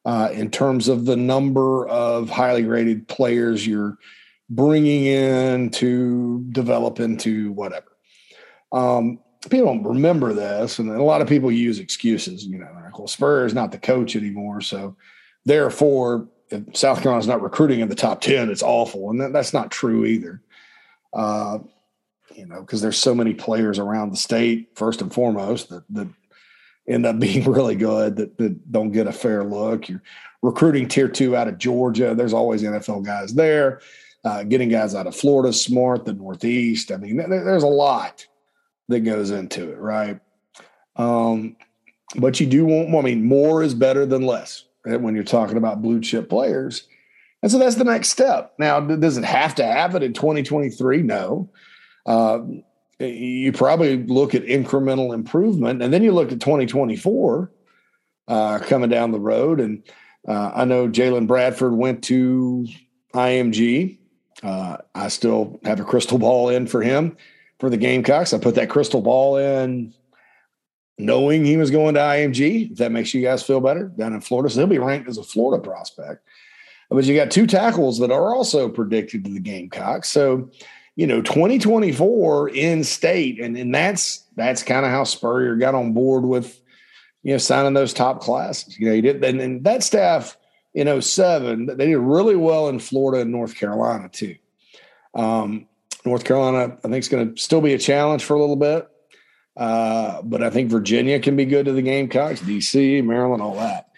[0.07, 3.97] uh, in terms of the number of highly rated players you're
[4.49, 7.91] bringing in to develop into whatever.
[8.71, 12.45] Um, people don't remember this, and a lot of people use excuses.
[12.45, 14.95] You know, like, well, Spurrier is not the coach anymore, so
[15.43, 19.53] therefore, if South Carolina's not recruiting in the top ten, it's awful, and that, that's
[19.53, 20.41] not true either.
[21.11, 21.59] Uh,
[22.33, 26.07] you know, because there's so many players around the state, first and foremost, that, that
[26.87, 29.89] end up being really good that, that don't get a fair look.
[29.89, 30.03] You're
[30.41, 32.15] recruiting tier two out of Georgia.
[32.15, 33.81] There's always NFL guys there.
[34.23, 36.91] Uh, getting guys out of Florida, smart, the Northeast.
[36.91, 38.25] I mean, there, there's a lot
[38.89, 40.19] that goes into it, right?
[40.95, 41.55] Um,
[42.15, 44.99] but you do want, I mean, more is better than less right?
[44.99, 46.87] when you're talking about blue chip players.
[47.43, 48.53] And so that's the next step.
[48.57, 51.03] Now, does it have to happen in 2023?
[51.03, 51.49] No.
[52.05, 52.39] Uh,
[52.99, 57.51] you probably look at incremental improvement, and then you look at 2024
[58.27, 59.59] uh, coming down the road.
[59.59, 59.83] And
[60.27, 62.67] uh, I know Jalen Bradford went to
[63.13, 63.97] IMG.
[64.43, 67.15] Uh, I still have a crystal ball in for him
[67.59, 68.33] for the Gamecocks.
[68.33, 69.93] I put that crystal ball in
[70.97, 72.71] knowing he was going to IMG.
[72.71, 74.49] If that makes you guys feel better down in Florida.
[74.49, 76.23] So he'll be ranked as a Florida prospect.
[76.89, 80.09] But you got two tackles that are also predicted to the Gamecocks.
[80.09, 80.49] So,
[80.97, 85.93] you know, 2024 in state, and, and that's that's kind of how Spurrier got on
[85.93, 86.59] board with,
[87.21, 88.79] you know, signing those top classes.
[88.79, 90.37] You know, he did, and, and that staff
[90.73, 94.37] in 07, they did really well in Florida and North Carolina too.
[95.13, 95.67] Um,
[96.03, 98.87] North Carolina, I think, is going to still be a challenge for a little bit.
[99.55, 103.89] Uh, but I think Virginia can be good to the Gamecocks, DC, Maryland, all that.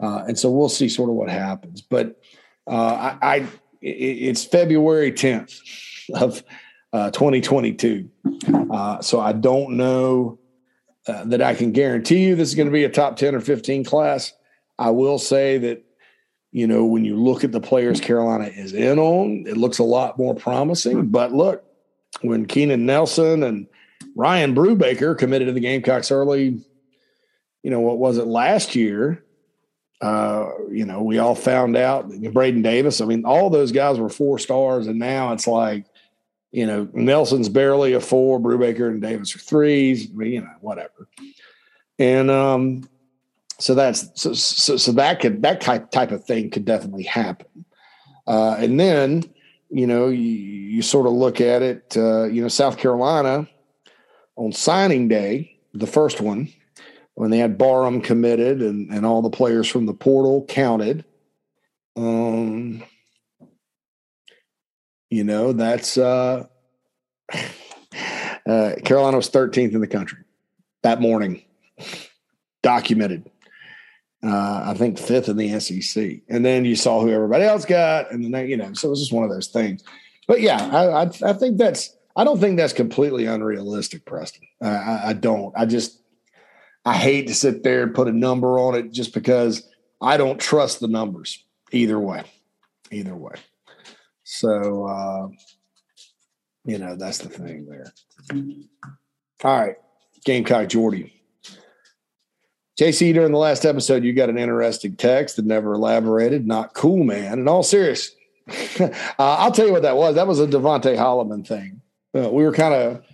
[0.00, 1.82] Uh, and so we'll see sort of what happens.
[1.82, 2.20] But
[2.66, 3.46] uh, I, I,
[3.80, 5.60] it's February 10th
[6.14, 6.42] of
[6.92, 8.08] uh, 2022.
[8.70, 10.38] Uh, so I don't know
[11.06, 13.40] uh, that I can guarantee you this is going to be a top 10 or
[13.40, 14.32] 15 class.
[14.78, 15.84] I will say that
[16.50, 19.84] you know, when you look at the players Carolina is in on, it looks a
[19.84, 21.08] lot more promising.
[21.08, 21.64] But look,
[22.22, 23.66] when Keenan Nelson and
[24.16, 26.60] Ryan Brubaker committed to the Gamecocks early,
[27.62, 29.24] you know, what was it last year?
[30.00, 33.00] Uh, you know, we all found out Braden Davis.
[33.00, 35.84] I mean, all those guys were four stars, and now it's like,
[36.50, 41.08] you know, Nelson's barely a four, Brubaker and Davis are threes, you know, whatever.
[41.98, 42.88] And um,
[43.58, 47.64] so that's so, so, so that could that type type of thing could definitely happen.
[48.26, 49.24] Uh, and then
[49.70, 51.96] you know you, you sort of look at it.
[51.96, 53.48] Uh, you know, South Carolina
[54.36, 56.48] on signing day, the first one
[57.14, 61.04] when they had Barham committed and and all the players from the portal counted.
[61.96, 62.84] Um,
[65.10, 66.46] you know that's uh,
[67.32, 70.18] uh, Carolina was 13th in the country
[70.82, 71.42] that morning,
[72.62, 73.30] documented
[74.22, 76.20] uh, I think fifth in the SEC.
[76.28, 79.00] And then you saw who everybody else got, and then you know, so it was
[79.00, 79.82] just one of those things.
[80.26, 84.46] But yeah, I, I, I think that's I don't think that's completely unrealistic, Preston.
[84.60, 85.54] I, I don't.
[85.56, 86.00] I just
[86.84, 89.68] I hate to sit there and put a number on it just because
[90.00, 92.24] I don't trust the numbers either way.
[92.90, 93.34] Either way.
[94.30, 95.28] So uh,
[96.66, 97.92] you know, that's the thing there.
[99.42, 99.76] All right.
[100.26, 101.14] Gamecock Jordy.
[102.78, 106.46] JC, during the last episode, you got an interesting text that never elaborated.
[106.46, 107.38] Not cool, man.
[107.38, 108.10] In all serious,
[108.78, 110.16] uh, I'll tell you what that was.
[110.16, 111.80] That was a Devonte Holloman thing.
[112.14, 113.04] Uh, we were kind of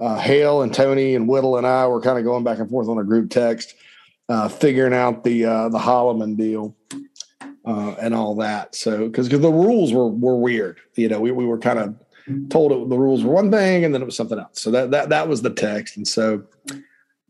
[0.00, 2.88] uh, Hale and Tony and Whittle and I were kind of going back and forth
[2.88, 3.74] on a group text,
[4.30, 6.74] uh, figuring out the uh, the Holloman deal
[7.64, 8.74] uh, and all that.
[8.74, 11.94] So because the rules were were weird, you know, we we were kind of
[12.50, 14.60] told it, the rules were one thing and then it was something else.
[14.60, 16.44] So that that that was the text, and so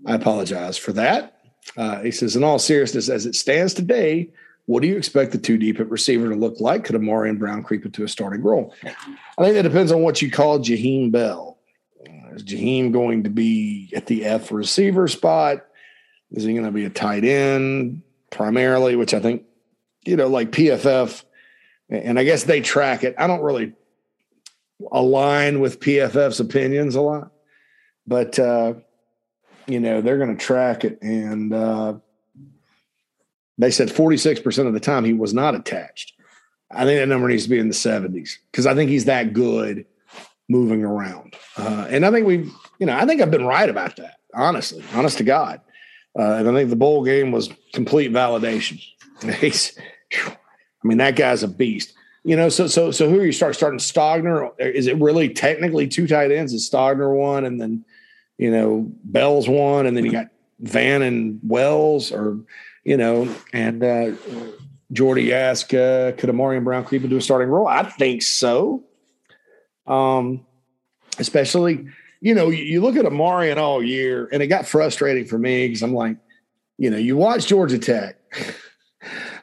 [0.06, 1.38] I apologize for that.
[1.76, 4.30] Uh, he says, in all seriousness, as it stands today,
[4.66, 6.84] what do you expect the two deep at receiver to look like?
[6.84, 8.74] Could Ahmarean Brown creep into a starting role?
[8.84, 11.58] I think it depends on what you call Jaheim Bell.
[12.06, 15.66] Uh, is Jaheim going to be at the F receiver spot?
[16.30, 19.44] Is he going to be a tight end primarily, which I think,
[20.04, 21.24] you know, like PFF,
[21.88, 23.14] and I guess they track it.
[23.18, 23.72] I don't really
[24.90, 27.30] align with PFF's opinions a lot,
[28.06, 28.74] but uh,
[29.66, 31.00] you know, they're going to track it.
[31.02, 31.94] And uh,
[33.58, 36.14] they said 46% of the time he was not attached.
[36.70, 39.32] I think that number needs to be in the 70s because I think he's that
[39.32, 39.86] good
[40.48, 41.36] moving around.
[41.56, 44.82] Uh, and I think we, you know, I think I've been right about that, honestly,
[44.94, 45.60] honest to God.
[46.18, 48.82] Uh, and I think the bowl game was complete validation.
[49.40, 49.78] He's,
[50.12, 50.36] I
[50.84, 51.94] mean, that guy's a beast.
[52.24, 54.52] You know, so so so who are you start starting Stogner?
[54.60, 56.52] Is it really technically two tight ends?
[56.52, 57.84] Is Stogner one, and then
[58.38, 60.28] you know, Bell's one, and then you got
[60.60, 62.38] Vann and Wells, or
[62.84, 64.12] you know, and uh,
[64.92, 67.66] Jordy asked, uh, could Ahmarean Brown creep into a starting role?
[67.66, 68.84] I think so.
[69.86, 70.46] Um,
[71.18, 71.86] especially,
[72.20, 75.66] you know, you, you look at Ahmarean all year, and it got frustrating for me
[75.66, 76.16] because I'm like,
[76.78, 78.16] you know, you watch Georgia Tech.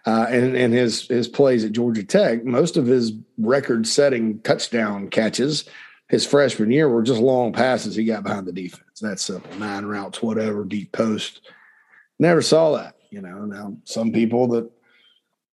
[0.05, 5.65] Uh, and and his his plays at Georgia Tech, most of his record-setting touchdown catches
[6.09, 8.99] his freshman year were just long passes he got behind the defense.
[8.99, 11.41] That's simple, nine routes, whatever, deep post.
[12.17, 12.95] Never saw that.
[13.11, 14.69] You know, now some people that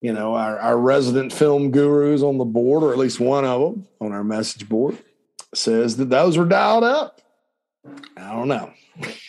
[0.01, 3.61] you know our, our resident film gurus on the board, or at least one of
[3.61, 4.97] them on our message board,
[5.55, 7.21] says that those were dialed up.
[8.17, 8.73] I don't know.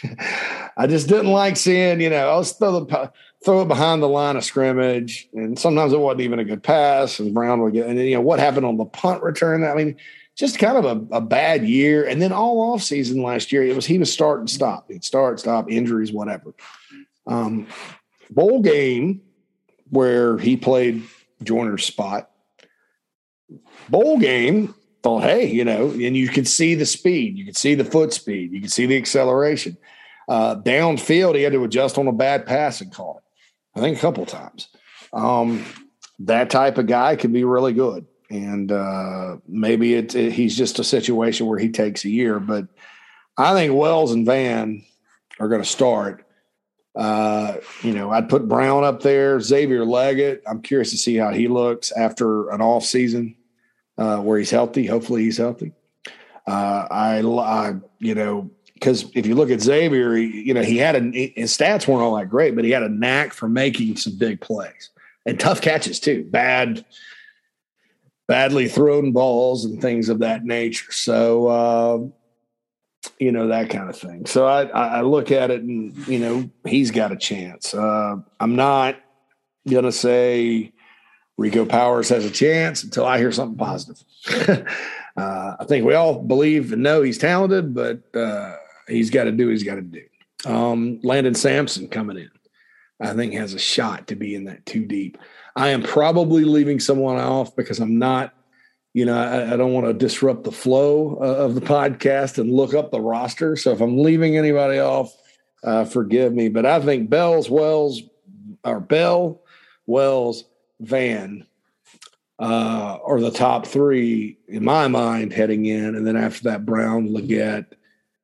[0.78, 3.12] I just didn't like seeing, you know, I was throw the
[3.44, 7.20] throw it behind the line of scrimmage, and sometimes it wasn't even a good pass,
[7.20, 9.64] and Brown would get, and then, you know what happened on the punt return.
[9.64, 9.96] I mean,
[10.36, 13.76] just kind of a, a bad year, and then all off season last year, it
[13.76, 16.54] was he was start and stop, he'd start stop injuries, whatever.
[17.26, 17.68] Um,
[18.30, 19.22] bowl game
[19.90, 21.04] where he played
[21.44, 22.30] Joyner's spot.
[23.90, 27.76] Bowl game, thought, hey, you know, and you could see the speed, you could see
[27.76, 29.78] the foot speed, you could see the acceleration.
[30.28, 33.24] Uh, downfield, he had to adjust on a bad pass and call it.
[33.78, 34.70] I think a couple times.
[35.14, 35.64] Um,
[36.20, 40.84] that type of guy can be really good, and uh, maybe it, he's just a
[40.84, 42.40] situation where he takes a year.
[42.40, 42.68] But
[43.38, 44.84] I think Wells and Vann
[45.40, 46.26] are going to start.
[46.96, 50.42] Uh, you know, I'd put Brown up there, Xavier Legette.
[50.48, 53.36] I'm curious to see how he looks after an off season
[54.00, 54.88] uh, where he's healthy.
[54.88, 55.74] Hopefully, he's healthy.
[56.48, 60.96] Uh, I, I, you know, because if you look at Xavier, you know, he had
[60.96, 64.18] a his stats weren't all that great, but he had a knack for making some
[64.18, 64.90] big plays
[65.26, 66.24] and tough catches too.
[66.24, 66.86] Bad,
[68.28, 70.92] badly thrown balls and things of that nature.
[70.92, 72.00] So, uh,
[73.20, 74.26] you know that kind of thing.
[74.26, 77.74] So I, I look at it and you know he's got a chance.
[77.74, 78.98] Uh, I'm not
[79.70, 80.72] gonna say
[81.38, 84.04] Rico Powers has a chance until I hear something positive.
[85.18, 88.56] uh, I think we all believe and know he's talented, but uh,
[88.88, 90.04] he's got to do he's got to do.
[90.46, 92.32] Um, Landon Sampson coming in,
[93.00, 95.18] I think has a shot to be in that too deep.
[95.56, 98.34] I am probably leaving someone off because I'm not
[98.98, 102.52] you know, I, I don't want to disrupt the flow uh, of the podcast and
[102.52, 103.56] look up the roster.
[103.56, 105.14] So if I'm leaving anybody off,
[105.64, 106.50] uh, forgive me.
[106.50, 108.02] But I think Bell's Wells
[108.64, 109.42] or Bell,
[109.86, 110.46] Wells,
[110.80, 111.46] Vann
[112.40, 117.10] uh, are the top three in my mind heading in, and then after that, Brown,
[117.10, 117.74] Legette,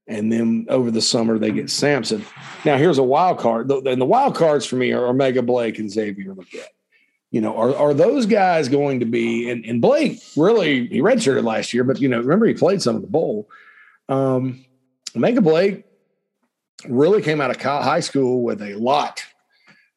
[0.07, 2.25] and then over the summer they get Sampson.
[2.65, 5.91] Now here's a wild card, and the wild cards for me are O'Mega Blake and
[5.91, 6.67] Xavier Legette
[7.33, 11.43] you know, are, are those guys going to be, and, and Blake really, he redshirted
[11.43, 13.49] last year, but, you know, remember he played some of the bowl.
[14.07, 14.63] Um,
[15.15, 15.83] Mega Blake
[16.87, 19.23] really came out of high school with a lot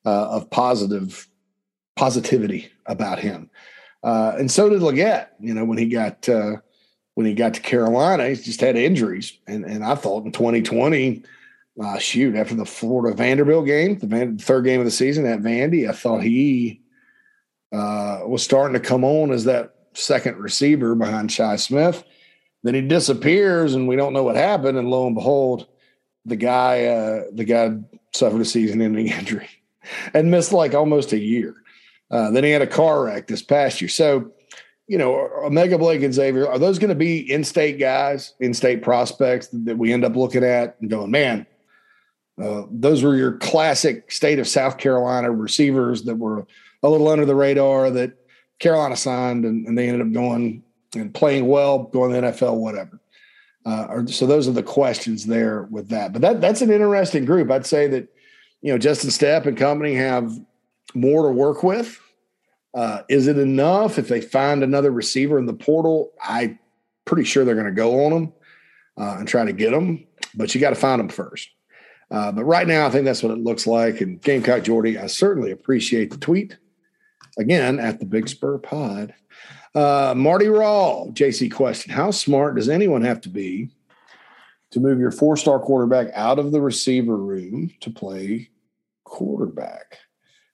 [0.06, 1.28] uh, of positive
[1.94, 3.50] positivity about him.
[4.02, 6.56] Uh, and so did Legette, you know, when he got, uh,
[7.16, 9.38] when he got to Carolina, he just had injuries.
[9.46, 11.22] And, and I thought in 2020,
[11.82, 15.40] uh, shoot, after the Florida Vanderbilt game, the Van, third game of the season at
[15.40, 16.82] Vandy, I thought he
[17.72, 22.04] uh, was starting to come on as that second receiver behind Shi Smith.
[22.62, 24.76] Then he disappears, and we don't know what happened.
[24.76, 25.66] And lo and behold,
[26.26, 27.78] the guy uh, the guy
[28.12, 29.48] suffered a season-ending injury
[30.12, 31.54] and missed like almost a year.
[32.10, 33.88] Uh, then he had a car wreck this past year.
[33.88, 34.32] So,
[34.88, 39.48] you know, O'Mega Blake and Xavier are those going to be in-state guys, in-state prospects
[39.52, 41.46] that we end up looking at and going, man,
[42.40, 46.46] uh, those were your classic state of South Carolina receivers that were
[46.82, 48.12] a little under the radar that
[48.58, 50.62] Carolina signed and, and they ended up going
[50.94, 53.00] and playing well, going to the NFL, whatever.
[53.64, 56.12] Uh, or, so those are the questions there with that.
[56.12, 57.50] But that that's an interesting group.
[57.50, 58.08] I'd say that
[58.62, 60.32] you know Justin Stepp and company have
[60.94, 62.00] more to work with.
[62.76, 66.12] Uh, is it enough if they find another receiver in the portal?
[66.22, 66.58] I'm
[67.06, 68.32] pretty sure they're going to go on them
[68.98, 71.48] uh, and try to get them, but you got to find them first.
[72.10, 74.02] Uh, but right now, I think that's what it looks like.
[74.02, 76.58] And Gamecock Jordy, I certainly appreciate the tweet
[77.38, 79.14] again at the Big Spur Pod.
[79.74, 83.70] Uh, Marty Raw, JC question How smart does anyone have to be
[84.72, 88.50] to move your four star quarterback out of the receiver room to play
[89.04, 89.98] quarterback?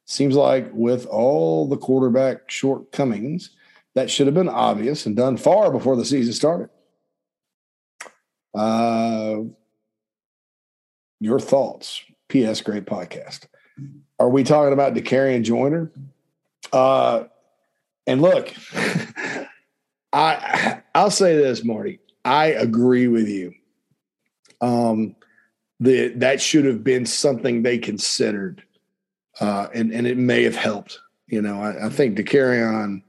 [0.05, 3.51] Seems like with all the quarterback shortcomings,
[3.95, 6.71] that should have been obvious and done far before the season started.
[8.55, 9.43] Uh,
[11.21, 12.03] your thoughts.
[12.29, 12.63] P.S.
[12.63, 13.47] Great podcast.
[14.19, 15.93] Are we talking about Dakereon Joyner?
[16.73, 17.25] Uh,
[18.07, 18.53] and look,
[20.13, 22.01] I I'll say this, Marty.
[22.25, 23.53] I agree with you.
[24.61, 25.17] Um,
[25.81, 28.63] the that should have been something they considered,
[29.43, 31.01] uh, and and it may have helped.
[31.27, 33.03] You know, I, I think Dakereon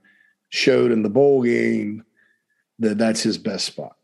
[0.49, 2.03] showed in the bowl game
[2.79, 3.95] that that's his best spot.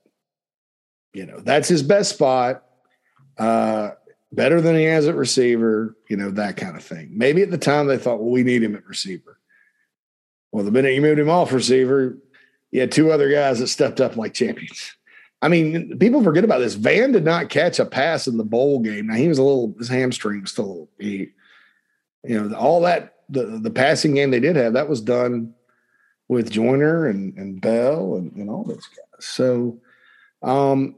[1.13, 2.63] You know, that's his best spot.
[3.37, 3.91] Uh,
[4.31, 7.09] better than he has at receiver, you know, that kind of thing.
[7.11, 9.39] Maybe at the time they thought, well, we need him at receiver.
[10.51, 12.17] Well, the minute you moved him off receiver,
[12.69, 14.95] you had two other guys that stepped up like champions.
[15.41, 16.75] I mean, people forget about this.
[16.75, 19.07] Vann did not catch a pass in the bowl game.
[19.07, 21.29] Now he was a little his hamstring was still he,
[22.23, 25.53] you know, all that the the passing game they did have, that was done
[26.27, 29.25] with Joyner and, and Bell and, and all those guys.
[29.25, 29.79] So
[30.41, 30.95] um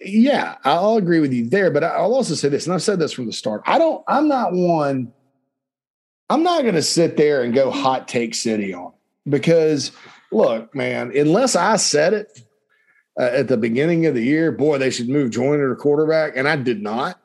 [0.00, 3.12] yeah, I'll agree with you there, but I'll also say this, and I've said this
[3.12, 3.62] from the start.
[3.66, 5.12] I don't, I'm not one,
[6.28, 8.92] I'm not going to sit there and go hot take city on
[9.28, 9.92] because
[10.30, 12.42] look, man, unless I said it
[13.20, 16.48] uh, at the beginning of the year, boy, they should move Joyner to quarterback, and
[16.48, 17.20] I did not.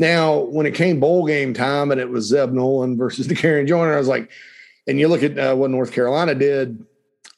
[0.00, 3.94] Now, when it came bowl game time and it was Zeb Noland versus Dakereon Joyner,
[3.94, 4.30] I was like,
[4.86, 6.86] and you look at uh, what North Carolina did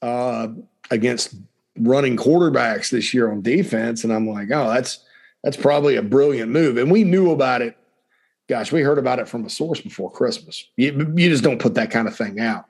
[0.01, 0.47] uh,
[0.89, 1.35] against
[1.77, 5.05] running quarterbacks this year on defense, and I'm like, oh, that's
[5.43, 6.77] that's probably a brilliant move.
[6.77, 7.77] And we knew about it.
[8.49, 10.65] Gosh, we heard about it from a source before Christmas.
[10.77, 12.67] You, you just don't put that kind of thing out,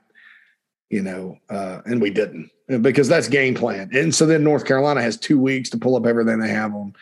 [0.89, 3.91] you know, uh, and we didn't because that's game plan.
[3.93, 6.95] And so then North Carolina has two weeks to pull up everything they have on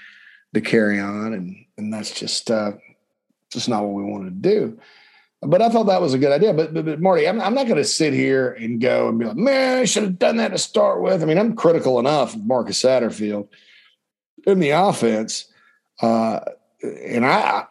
[0.54, 2.72] Dakereon, and and that's just uh,
[3.50, 4.78] just not what we wanted to do.
[5.42, 6.52] But I thought that was a good idea.
[6.52, 9.24] But, but, but Marty, I'm, I'm not going to sit here and go and be
[9.24, 11.22] like, man, I should have done that to start with.
[11.22, 13.48] I mean, I'm critical enough of Marcus Satterfield
[14.46, 15.46] in the offense.
[16.02, 16.40] Uh,
[16.82, 17.64] and I,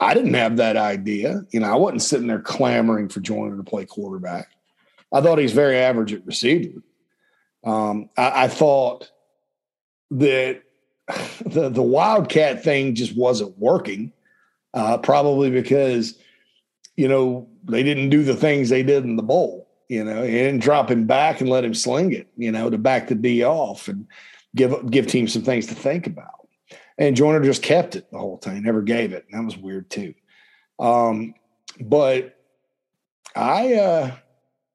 [0.00, 1.42] I didn't have that idea.
[1.50, 4.48] You know, I wasn't sitting there clamoring for Joyner to play quarterback.
[5.12, 6.80] I thought he's very average at receiver.
[7.64, 9.10] Um, I, I thought
[10.12, 10.62] that
[11.46, 14.12] the the Wildcat thing just wasn't working,
[14.74, 16.18] uh, probably because–
[17.00, 19.66] you know, they didn't do the things they did in the bowl.
[19.88, 23.08] You know, didn't drop him back and let him sling it, you know, to back
[23.08, 24.06] the D off and
[24.54, 26.46] give give teams some things to think about.
[26.98, 29.24] And Joyner just kept it the whole time, never gave it.
[29.30, 30.12] And that was weird too.
[30.78, 31.32] Um,
[31.80, 32.38] but
[33.34, 34.14] I, uh,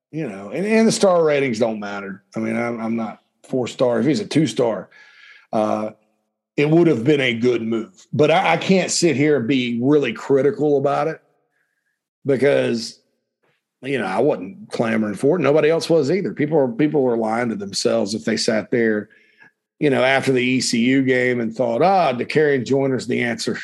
[0.10, 2.24] you know, and, and the star ratings don't matter.
[2.36, 4.00] I mean, I'm, I'm not four star.
[4.00, 4.90] If he's a two star,
[5.54, 5.92] uh,
[6.58, 8.08] it would have been a good move.
[8.14, 11.22] But I, I, can't sit here and be really critical about it
[12.26, 13.00] because
[13.82, 15.42] you know I wasn't clamoring for it.
[15.42, 16.34] Nobody else was either.
[16.34, 19.10] People were people were lying to themselves if they sat there,
[19.80, 23.60] you know, after the ECU game and thought, ah, oh, Dakereon Joyner's the answer,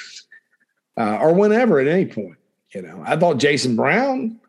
[0.98, 2.38] uh, or whenever at any point.
[2.74, 4.40] You know, I thought Jason Brown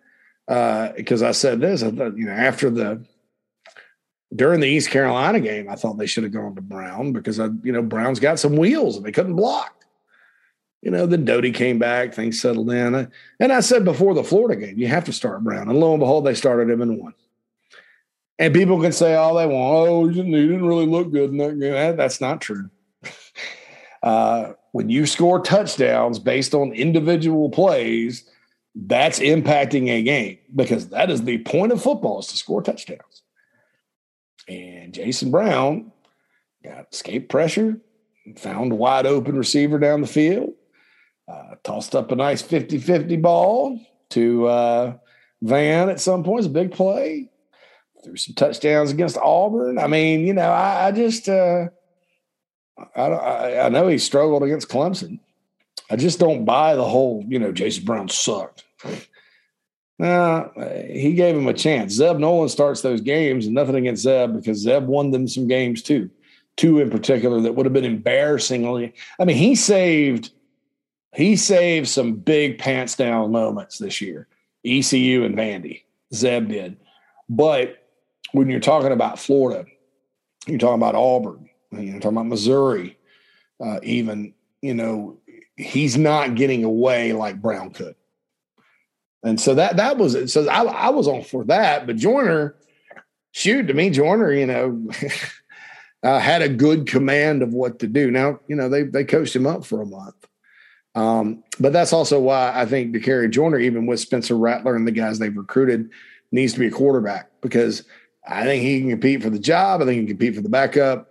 [0.46, 1.82] because uh, I said this.
[1.82, 3.04] I thought you know after the
[4.34, 7.46] during the East Carolina game, I thought they should have gone to Brown because I,
[7.62, 9.82] you know, Brown's got some wheels and they couldn't block
[10.82, 13.08] you know, then Doty came back, things settled in.
[13.38, 15.68] And I said before the Florida game, you have to start Brown.
[15.68, 17.14] And lo and behold, they started him and won.
[18.38, 19.88] And people can say all they want.
[19.88, 21.96] Oh, he didn't, really look good in that game.
[21.96, 22.68] That's not true.
[24.02, 28.28] uh, when you score touchdowns based on individual plays,
[28.74, 33.11] that's impacting a game because that is the point of football is to score touchdowns.
[34.48, 35.92] And Jason Brown
[36.64, 37.80] got escape pressure,
[38.36, 40.54] found a wide open receiver down the field,
[41.28, 43.80] uh, tossed up a nice 50 50 ball
[44.10, 44.94] to uh,
[45.42, 46.40] Vann at some point.
[46.40, 47.30] It's a big play.
[48.04, 49.78] Threw some touchdowns against Auburn.
[49.78, 51.68] I mean, you know, I, I just, uh,
[52.96, 55.20] I, I, I know he struggled against Clemson.
[55.90, 58.64] I just don't buy the whole, you know, Jason Brown sucked.
[60.02, 60.48] Nah,
[60.88, 61.92] he gave him a chance.
[61.92, 65.80] Zeb Noland starts those games, and nothing against Zeb because Zeb won them some games
[65.80, 66.10] too.
[66.56, 68.94] Two in particular that would have been embarrassingly.
[69.20, 70.32] I mean, he saved
[71.14, 74.26] he saved some big pants down moments this year.
[74.66, 76.78] ECU and Vandy, Zeb did.
[77.28, 77.86] But
[78.32, 79.66] when you're talking about Florida,
[80.48, 82.98] you're talking about Auburn, you're talking about Missouri,
[83.64, 85.20] uh, even, you know,
[85.56, 87.94] he's not getting away like Brown could.
[89.22, 90.28] And so that that was it.
[90.28, 92.56] So I, I was on for that, but Joyner,
[93.30, 94.90] shoot, to me, Joyner, you know,
[96.02, 98.10] uh, had a good command of what to do.
[98.10, 100.26] Now, you know, they they coached him up for a month.
[100.94, 104.92] Um, but that's also why I think Dakereon Joyner, even with Spencer Rattler and the
[104.92, 105.90] guys they've recruited,
[106.32, 107.84] needs to be a quarterback because
[108.26, 109.80] I think he can compete for the job.
[109.80, 111.08] I think he can compete for the backup.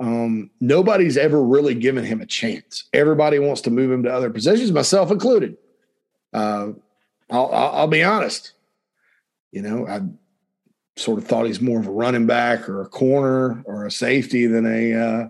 [0.00, 2.84] Um, nobody's ever really given him a chance.
[2.92, 5.56] Everybody wants to move him to other positions, myself included.
[6.32, 6.72] Uh,
[7.30, 8.52] I'll, I'll, I'll, be honest.
[9.52, 10.00] You know, I
[10.96, 14.46] sort of thought he's more of a running back or a corner or a safety
[14.46, 15.28] than a uh,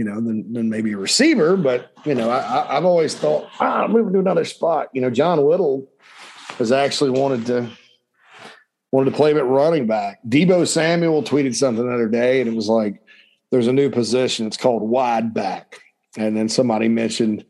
[0.00, 1.58] you know, than, than maybe a receiver.
[1.58, 4.88] But, you know, I, have always thought, ah, I'm moving to another spot.
[4.94, 5.86] You know, John Whittle
[6.56, 7.70] has actually wanted to
[8.92, 10.20] wanted to play him at running back.
[10.26, 13.02] Deebo Samuel tweeted something the other day, and it was like,
[13.50, 14.46] "There's a new position.
[14.46, 15.80] It's called wide back."
[16.16, 17.44] And then somebody mentioned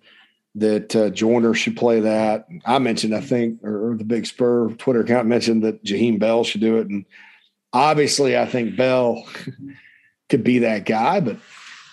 [0.57, 2.47] that uh, Joyner should play that.
[2.67, 6.43] I mentioned, I think, or, or, the Big Spur Twitter account mentioned that Jaheim Bell
[6.43, 6.89] should do it.
[6.89, 7.05] And
[7.73, 9.25] obviously, I think Bell
[10.29, 11.37] could be that guy, but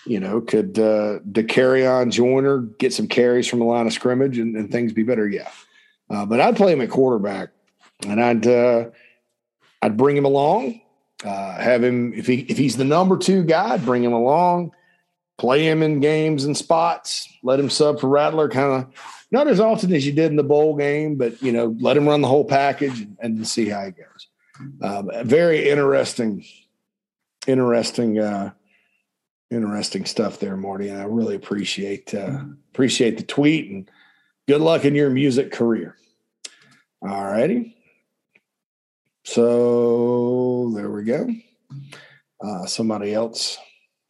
[0.06, 4.56] you know, could uh, on Joyner get some carries from the line of scrimmage and,
[4.56, 5.28] and things be better?
[5.28, 5.50] Yeah,
[6.10, 7.50] uh, but I'd play him at quarterback,
[8.06, 8.86] and I'd uh,
[9.82, 10.80] I'd bring him along,
[11.24, 14.72] uh, have him if he if he's the number two guy, I'd bring him along
[15.38, 18.92] play him in games and spots, let him sub for Rattler, kind of
[19.30, 22.08] not as often as you did in the bowl game, but you know, let him
[22.08, 24.28] run the whole package and, and see how he goes.
[24.82, 26.44] Um, very interesting,
[27.46, 28.50] interesting, uh,
[29.50, 30.88] interesting stuff there, Morty.
[30.88, 32.40] And I really appreciate uh,
[32.72, 33.88] appreciate the tweet and
[34.48, 35.96] good luck in your music career.
[37.00, 37.76] All righty.
[39.24, 41.28] So there we go.
[42.40, 43.58] Uh, somebody else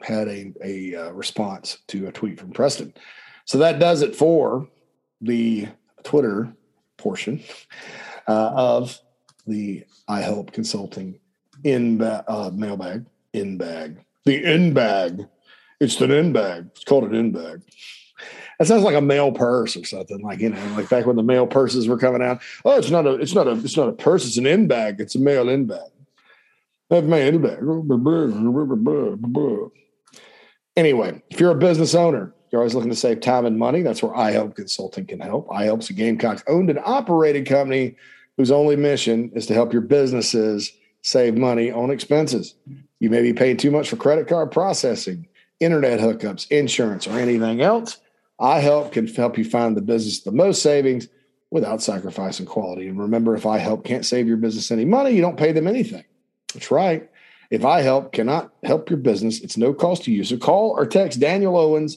[0.00, 2.92] had a, a uh, response to a tweet from Preston.
[3.44, 4.68] So that does it for
[5.20, 5.68] the
[6.04, 6.52] Twitter
[6.96, 7.42] portion
[8.26, 8.98] uh, of
[9.46, 11.18] the iHelp Consulting
[11.64, 15.26] in ba- uh, mailbag, in bag, the in bag.
[15.80, 16.66] It's an in bag.
[16.72, 17.62] It's called an in bag.
[18.58, 20.20] That sounds like a mail purse or something.
[20.20, 22.40] Like you know, like back when the mail purses were coming out.
[22.64, 24.26] Oh, it's not a, it's not a, it's not a purse.
[24.26, 25.00] It's an in bag.
[25.00, 25.90] It's a mail in bag.
[26.90, 27.58] That's my in bag.
[30.78, 33.82] Anyway, if you're a business owner, you're always looking to save time and money.
[33.82, 35.48] That's where iHelp Consulting can help.
[35.48, 37.96] iHelp's a Gamecocks owned and operated company
[38.36, 40.72] whose only mission is to help your businesses
[41.02, 42.54] save money on expenses.
[43.00, 45.26] You may be paying too much for credit card processing,
[45.58, 47.98] internet hookups, insurance, or anything else.
[48.40, 51.08] iHelp can help you find the business the most savings
[51.50, 52.86] without sacrificing quality.
[52.86, 56.04] And remember, if iHelp can't save your business any money, you don't pay them anything.
[56.54, 57.07] That's right.
[57.50, 60.22] If I help cannot help your business, it's no cost to you.
[60.24, 61.96] So call or text Daniel Owens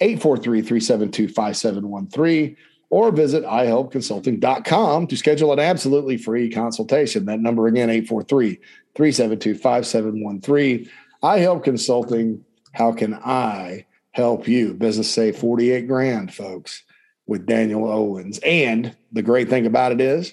[0.00, 2.56] 843-372-5713
[2.90, 7.26] or visit ihelpconsulting.com to schedule an absolutely free consultation.
[7.26, 10.88] That number again 843-372-5713.
[11.22, 12.42] I help consulting.
[12.72, 14.72] How can I help you?
[14.72, 16.82] Business save 48 grand, folks,
[17.26, 18.38] with Daniel Owens.
[18.38, 20.32] And the great thing about it is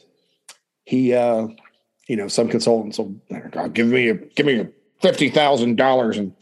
[0.85, 1.47] he uh
[2.07, 3.15] you know, some consultants will
[3.73, 4.69] give me a give me a
[5.01, 6.33] fifty thousand dollars and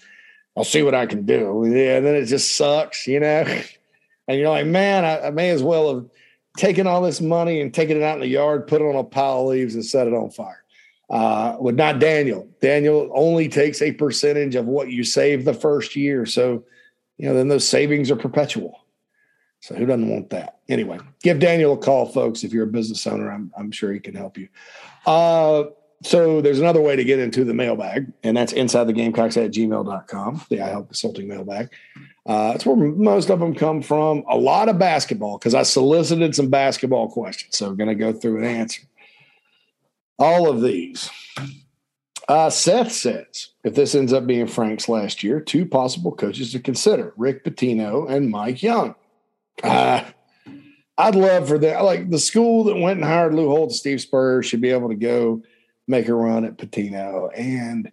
[0.55, 1.64] I'll see what I can do.
[1.66, 3.45] Yeah, and then it just sucks, you know.
[4.26, 6.05] And you're like, man, I, I, may as well have
[6.55, 9.03] taken all this money and taken it out in the yard, put it on a
[9.03, 10.64] pile of leaves, and set it on fire.
[11.09, 12.47] Uh, with not Daniel.
[12.61, 16.64] Daniel only takes a percentage of what you save the first year, so
[17.18, 18.82] you know then those savings are perpetual.
[19.64, 20.59] So who doesn't want that?
[20.68, 22.43] Anyway, give Daniel a call, folks.
[22.43, 24.49] If you're a business owner, I'm, I'm sure he can help you.
[25.05, 25.64] Uh,
[26.03, 29.51] so there's another way to get into the mailbag, and that's inside the gamecocks at
[29.51, 31.72] gmail.com, the iHelp Consulting mailbag.
[32.26, 34.26] Uh, that's where most of them come from.
[34.28, 37.57] A lot of basketball, because I solicited some basketball questions.
[37.57, 38.82] So I'm going to go through and answer
[40.20, 41.09] all of these.
[42.28, 46.59] Uh, Seth says, if this ends up being Frank's last year, two possible coaches to
[46.59, 48.95] consider Rick Pitino and Mike Young.
[49.61, 50.03] Uh,
[50.97, 51.83] I'd love for that.
[51.83, 54.95] Like the school that went and hired Lou Holtz, Steve Spurrier should be able to
[54.95, 55.41] go
[55.87, 57.29] make a run at Pitino.
[57.35, 57.91] And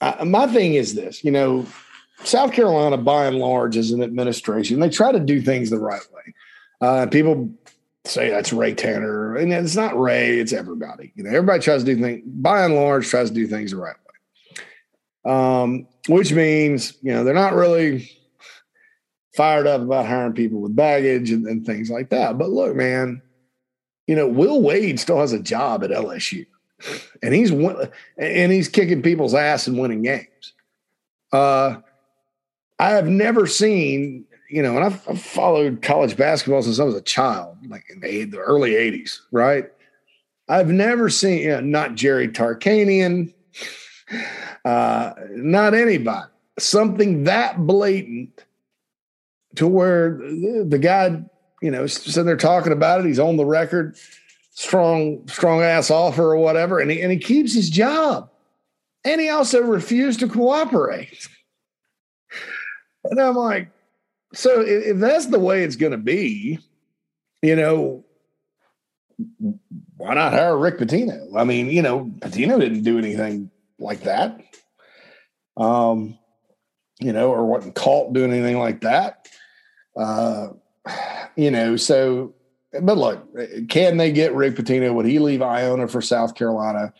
[0.00, 1.66] I, my thing is this, you know,
[2.24, 6.02] South Carolina, by and large, is an administration, they try to do things the right
[6.12, 6.34] way.
[6.80, 7.50] Uh, people
[8.04, 11.12] say that's Ray Tanner, and it's not Ray; it's everybody.
[11.14, 12.22] You know, everybody tries to do things.
[12.26, 13.96] By and large, tries to do things the right
[15.24, 15.32] way.
[15.32, 18.10] Um, which means, you know, they're not really
[19.38, 22.36] fired up about hiring people with baggage and, and things like that.
[22.38, 23.22] But look, man,
[24.08, 26.44] you know, Will Wade still has a job at LSU,
[27.22, 30.54] and he's and he's kicking people's ass and winning games.
[31.32, 31.76] Uh,
[32.80, 36.96] I have never seen, you know, and I've, I've, followed college basketball since I was
[36.96, 39.70] a child, like in the, the early '80s, right?
[40.48, 43.32] I've never seen, you know, not Jerry Tarkanian,
[44.64, 46.26] uh, not anybody,
[46.58, 48.46] something that blatant
[49.56, 51.22] to where the guy,
[51.62, 53.06] you know, sitting there talking about it.
[53.06, 53.96] He's on the record,
[54.52, 58.30] strong, strong ass offer or whatever, and he and he keeps his job,
[59.04, 61.28] and he also refused to cooperate.
[63.04, 63.70] And I'm like,
[64.34, 66.58] so if, that's the way it's going to be,
[67.42, 68.04] you know,
[69.96, 71.36] why not hire Rick Pitino?
[71.36, 74.40] I mean, you know, Pitino didn't do anything like that.
[75.56, 76.18] Um,
[77.00, 79.28] you know, or wasn't caught doing anything like that.
[79.96, 80.48] Uh,
[81.36, 82.34] you know, so,
[82.82, 83.26] but look,
[83.68, 84.94] can they get Rick Pitino?
[84.94, 86.92] Would he leave Iona for South Carolina?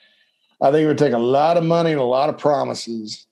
[0.61, 3.27] I think it would take a lot of money and a lot of promises.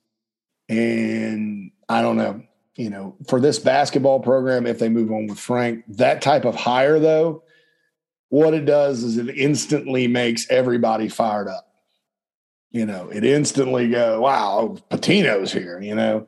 [0.69, 2.43] And I don't know,
[2.77, 6.55] you know, for this basketball program, if they move on with Frank, that type of
[6.55, 7.43] hire, though,
[8.29, 11.69] what it does is it instantly makes everybody fired up.
[12.71, 16.27] You know, it instantly go, wow, Pitino's here, you know.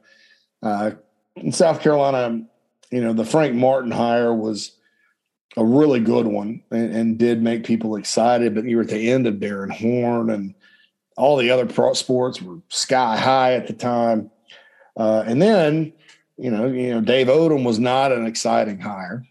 [0.62, 0.92] Uh,
[1.36, 2.42] in South Carolina,
[2.90, 4.72] you know, the Frank Martin hire was
[5.56, 8.54] a really good one and, and, did make people excited.
[8.54, 10.54] But you were at the end of Darrin Horn and
[11.16, 14.30] all the other pro sports were sky high at the time.
[14.96, 15.92] Uh, and then,
[16.36, 19.24] you know, you know, Dave Odom was not an exciting hire.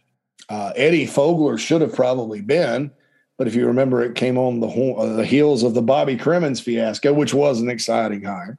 [0.50, 2.92] Uh, Eddie Fogler should have probably been,
[3.38, 6.62] but if you remember, it came on the uh, the heels of the Bobby Cremins
[6.62, 8.58] fiasco, which was an exciting hire.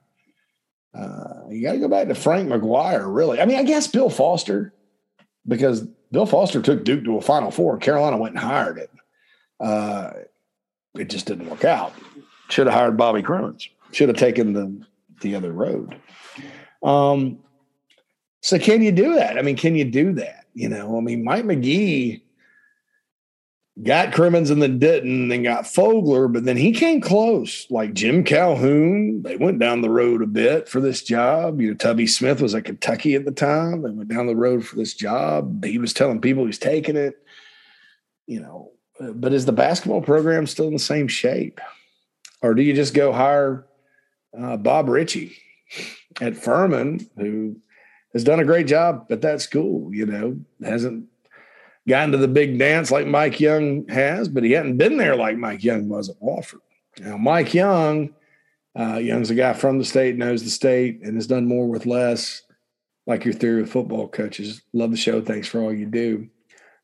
[0.98, 3.40] Uh, you got to go back to Frank McGuire, really.
[3.40, 4.74] I mean, I guess Bill Foster,
[5.46, 7.78] because Bill Foster took Duke to a Final Four.
[7.78, 8.90] Carolina went and hired it.
[9.60, 10.10] Uh,
[10.94, 11.92] it just didn't work out.
[12.48, 13.68] Should have hired Bobby Cremins.
[13.92, 14.84] Should have taken the
[15.20, 15.96] the other road.
[16.82, 17.38] Um,
[18.40, 19.38] so can you do that?
[19.38, 20.46] I mean, can you do that?
[20.54, 22.22] You know, I mean, Mike McGee
[23.82, 27.66] got Cremins and then didn't, and got Fogler, but then he came close.
[27.70, 31.60] Like Jim Calhoun, they went down the road a bit for this job.
[31.60, 33.82] You know, Tubby Smith was at Kentucky at the time.
[33.82, 35.64] They went down the road for this job.
[35.64, 37.22] He was telling people he's taking it.
[38.26, 41.60] You know, but is the basketball program still in the same shape,
[42.42, 43.66] or do you just go hire
[44.38, 45.36] uh, Bob Richey
[46.20, 47.56] at Furman, who
[48.12, 49.94] has done a great job at that school?
[49.94, 51.06] You know, hasn't
[51.88, 55.36] gotten to the big dance like Mike Young has, but he hadn't been there like
[55.36, 56.60] Mike Young was at Wofford.
[57.00, 58.14] Now, Mike Young,
[58.78, 61.86] uh, Young's a guy from the state, knows the state, and has done more with
[61.86, 62.42] less.
[63.06, 64.60] Like your theory of football coaches.
[64.74, 65.22] Love the show.
[65.22, 66.28] Thanks for all you do.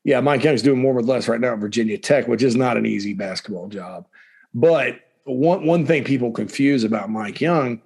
[0.03, 2.77] Yeah, Mike Young's doing more with less right now at Virginia Tech, which is not
[2.77, 4.07] an easy basketball job.
[4.55, 7.81] But one one thing people confuse about Mike Young,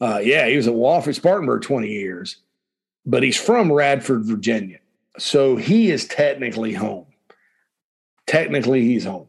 [0.00, 2.36] uh, yeah, he was at Wofford Spartanburg 20 years,
[3.06, 4.78] but he's from Radford, Virginia.
[5.18, 7.06] So he is technically home.
[8.26, 9.28] Technically, he's home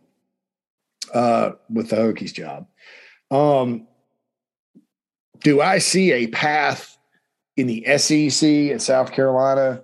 [1.13, 2.67] uh, with the Hokies job.
[3.31, 3.88] Um,
[5.41, 6.97] do I see a path
[7.57, 9.84] in the SEC at South Carolina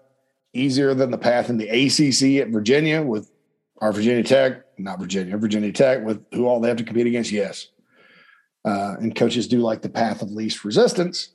[0.53, 3.29] easier than the path in the ACC at Virginia with
[3.81, 7.31] our Virginia Tech, not Virginia, Virginia Tech, with who all they have to compete against?
[7.31, 7.67] Yes.
[8.65, 11.29] Uh, and coaches do like the path of least resistance.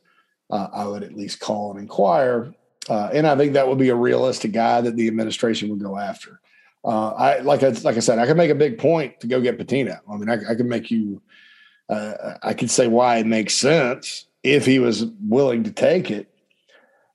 [0.51, 2.55] Uh, I would at least call and inquire
[2.89, 5.97] uh, and I think that would be a realistic guy that the administration would go
[5.97, 6.41] after.
[6.85, 9.41] Uh, I like I like I said, I could make a big point to go
[9.41, 10.01] get Pitino.
[10.09, 11.23] I mean, I, I can make you.
[11.89, 16.35] Uh, I could say why it makes sense if he was willing to take it,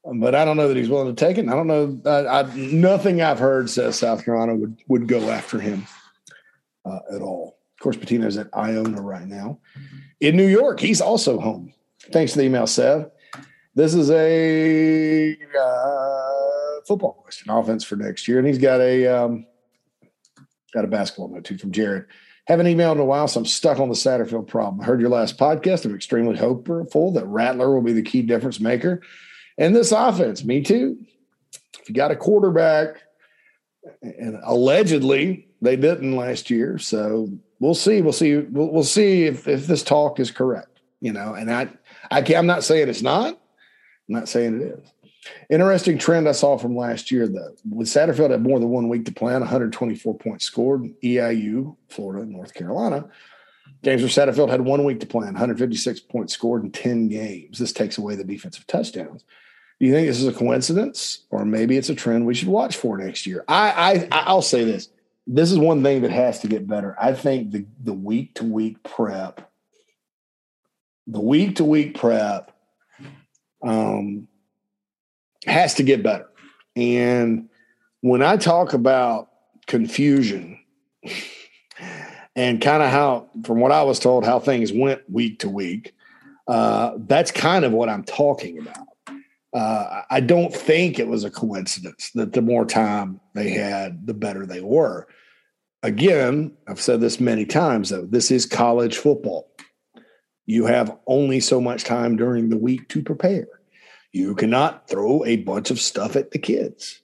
[0.03, 1.41] but I don't know that he's willing to take it.
[1.41, 2.01] And I don't know.
[2.05, 5.85] I, I, nothing I've heard says South Carolina would would go after him
[6.85, 7.59] uh, at all.
[7.75, 9.59] Of course, Pitino's at Iona right now.
[10.19, 11.73] In New York, he's also home.
[12.11, 13.07] Thanks to the email, Seth.
[13.79, 19.45] This is a uh, football question, offense for next year, and he's got a um,
[20.73, 22.05] got a basketball note too from Jared.
[22.43, 24.81] Haven't emailed in a while, so I'm stuck on the Satterfield problem.
[24.81, 25.85] I heard your last podcast.
[25.85, 29.01] I'm extremely hopeful that Rattler will be the key difference maker
[29.57, 30.43] in this offense.
[30.43, 30.97] Me too.
[31.79, 33.01] If you got a quarterback,
[34.01, 37.29] and allegedly they didn't last year, so
[37.61, 38.01] we'll see.
[38.01, 38.39] We'll see.
[38.39, 40.81] We'll, we'll see if if this talk is correct.
[40.99, 41.69] You know, and I,
[42.11, 43.39] I can't, I'm not saying it's not.
[44.09, 44.91] I'm not saying it is.
[45.49, 47.55] Interesting trend I saw from last year, though.
[47.69, 52.53] With Satterfield had more than one week to plan, 124 points scored, EIU, Florida, North
[52.53, 53.07] Carolina.
[53.83, 57.59] Games where Satterfield had one week to plan, 156 points scored in 10 games.
[57.59, 59.23] This takes away the defensive touchdowns.
[59.79, 62.75] Do you think this is a coincidence, or maybe it's a trend we should watch
[62.75, 63.45] for next year?
[63.47, 64.89] I, I I'll say this:
[65.25, 66.97] this is one thing that has to get better.
[66.99, 69.49] I think the the week to week prep,
[71.07, 72.58] the week to week prep
[73.61, 74.27] um,
[75.45, 76.27] has to get better.
[76.75, 77.49] And
[78.01, 79.29] when I talk about
[79.67, 80.59] confusion
[82.35, 85.93] and kind of how, from what I was told, how things went week to week,
[86.47, 88.87] uh, that's kind of what I'm talking about.
[89.53, 94.13] Uh, I don't think it was a coincidence that the more time they had, the
[94.13, 95.07] better they were.
[95.81, 99.49] Again, I've said this many times, though, this is college football.
[100.49, 103.47] You have only so much time during the week to prepare.
[104.11, 107.03] You cannot throw a bunch of stuff at the kids.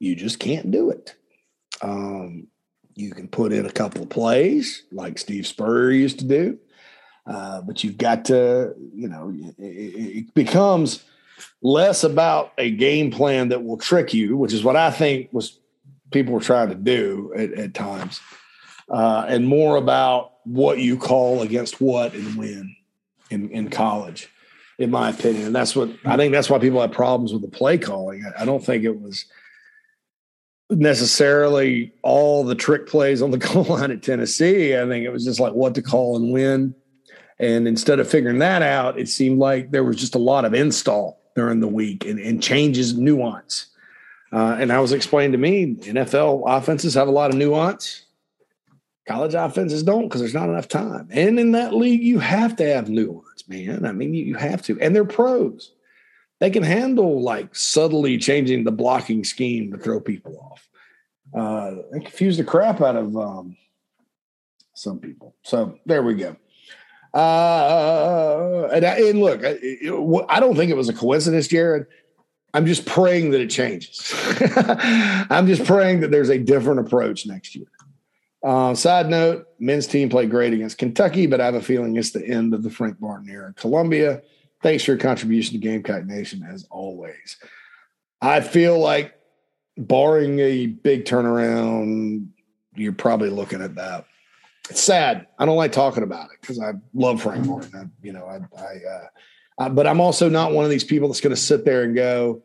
[0.00, 1.14] You just can't do it.
[1.82, 2.48] Um,
[2.96, 6.58] you can put in a couple of plays like Steve Spurrier used to do,
[7.28, 11.04] uh, but you've got to, you know, it, it becomes
[11.62, 15.60] less about a game plan that will trick you, which is what I think was
[16.10, 18.20] people were trying to do at, at times,
[18.88, 22.74] uh, and more about what you call against what and when
[23.30, 24.28] in, in college,
[24.78, 25.46] in my opinion.
[25.46, 28.24] And that's what I think that's why people have problems with the play calling.
[28.24, 29.24] I, I don't think it was
[30.70, 34.76] necessarily all the trick plays on the goal line at Tennessee.
[34.76, 36.74] I think it was just like what to call and when.
[37.38, 40.52] And instead of figuring that out, it seemed like there was just a lot of
[40.52, 43.66] install during the week and, and changes, nuance.
[44.32, 48.04] Uh, and I was explained to me, NFL offenses have a lot of nuance.
[49.08, 51.08] College offenses don't because there's not enough time.
[51.10, 53.84] And in that league, you have to have nuance, man.
[53.84, 54.80] I mean, you, you have to.
[54.80, 55.72] And they're pros.
[56.38, 60.68] They can handle like subtly changing the blocking scheme to throw people off.
[61.32, 63.56] Uh, confuse the crap out of um,
[64.74, 65.34] some people.
[65.42, 66.36] So there we go.
[67.12, 69.58] Uh, and, I, and look, I,
[70.28, 71.86] I don't think it was a coincidence, Jared.
[72.52, 74.12] I'm just praying that it changes.
[75.30, 77.66] I'm just praying that there's a different approach next year.
[78.42, 82.10] Uh, side note: Men's team played great against Kentucky, but I have a feeling it's
[82.10, 83.52] the end of the Frank Martin era.
[83.56, 84.22] Columbia,
[84.62, 87.36] thanks for your contribution to Gamecock Nation as always.
[88.22, 89.14] I feel like,
[89.76, 92.28] barring a big turnaround,
[92.74, 94.06] you're probably looking at that
[94.70, 95.26] it's sad.
[95.38, 97.72] I don't like talking about it because I love Frank Martin.
[97.74, 99.06] I, you know, I, I, uh,
[99.58, 101.94] I, but I'm also not one of these people that's going to sit there and
[101.94, 102.42] go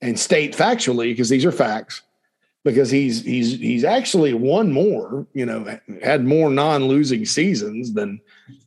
[0.00, 2.02] and state factually because these are facts.
[2.66, 8.20] Because he's he's he's actually won more, you know, had more non-losing seasons than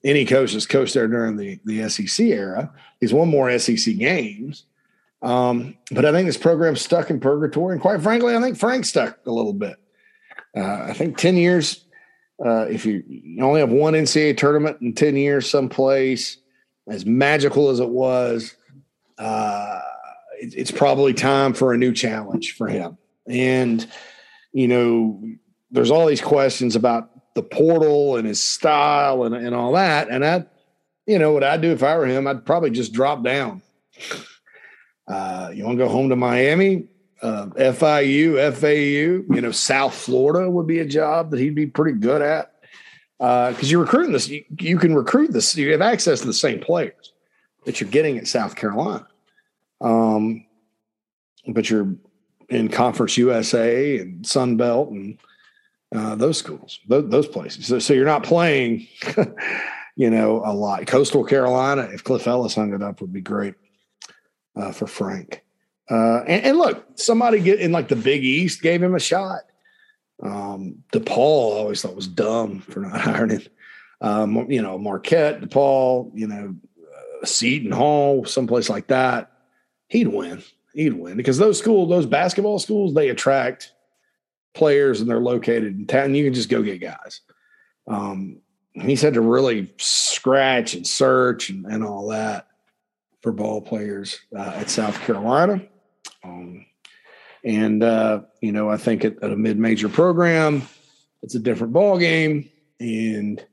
[0.03, 2.71] any coach that's coached there during the the SEC era.
[2.99, 4.65] He's won more SEC games.
[5.21, 8.89] Um, but I think this program's stuck in purgatory, and quite frankly, I think Frank's
[8.89, 9.75] stuck a little bit.
[10.55, 11.83] Uh, I think ten years
[12.43, 16.37] uh, if you, you only have one NCAA tournament in 10 years someplace,
[16.87, 18.55] as magical as it was,
[19.17, 19.81] uh,
[20.39, 22.97] it, it's probably time for a new challenge for him.
[23.29, 23.87] And,
[24.51, 25.23] you know,
[25.71, 30.09] there's all these questions about the portal and his style and, and all that.
[30.09, 30.45] And I,
[31.05, 33.61] you know, what I'd do if I were him, I'd probably just drop down.
[35.07, 36.87] Uh, you want to go home to Miami?
[37.21, 41.97] uh, FIU, FAU, you know, South Florida would be a job that he'd be pretty
[41.97, 42.53] good at.
[43.17, 46.33] Because uh, you're recruiting this, you, you, can recruit this, you have access to the
[46.33, 47.11] same players
[47.65, 49.05] that you're getting at South Carolina.
[49.81, 50.45] Um,
[51.47, 51.95] but you're
[52.49, 55.19] in Conference USA and Sun Belt and
[55.95, 57.67] uh, those schools, those, those places.
[57.67, 58.87] So, so, you're not playing,
[59.95, 60.85] you know, a lot.
[60.85, 63.55] Coastal Carolina, if Cliff Ellis hung it up, would be great
[64.55, 65.43] uh, for Frank.
[65.89, 69.41] Uh, and, and, look, somebody get in like the Big East gave him a shot.
[70.21, 73.41] Um, DePaul I always thought was dumb for not hiring him.
[74.01, 76.55] Um, you know, Marquette, DePaul, you know,
[77.21, 79.31] uh, Seton Hall, someplace like that.
[79.87, 80.43] He'd win.
[80.73, 83.73] He'd win because those schools, those basketball schools, they attract
[84.53, 86.15] players and they're located in town.
[86.15, 87.21] You can just go get guys.
[87.87, 88.41] Um,
[88.73, 92.47] he's had to really scratch and search and, and all that
[93.21, 95.61] for ball players uh, at South Carolina.
[96.23, 96.65] Um,
[97.43, 100.63] and uh, you know, I think at, at a mid-major program,
[101.21, 102.49] it's a different ball game.
[102.79, 103.43] And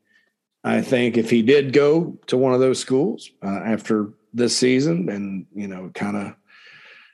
[0.65, 5.09] I think if he did go to one of those schools uh, after this season,
[5.09, 6.35] and you know, kind of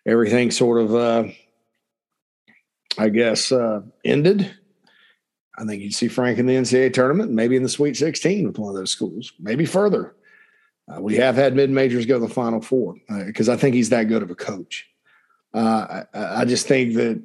[0.06, 1.24] everything sort of, uh,
[2.98, 4.54] I guess, uh, ended.
[5.56, 8.58] I think you'd see Frank in the NCAA tournament, maybe in the Sweet 16 with
[8.58, 10.14] one of those schools, maybe further.
[10.88, 12.96] Uh, we have had mid majors go to the Final Four
[13.26, 14.88] because uh, I think he's that good of a coach.
[15.54, 17.22] Uh, I, I, just think that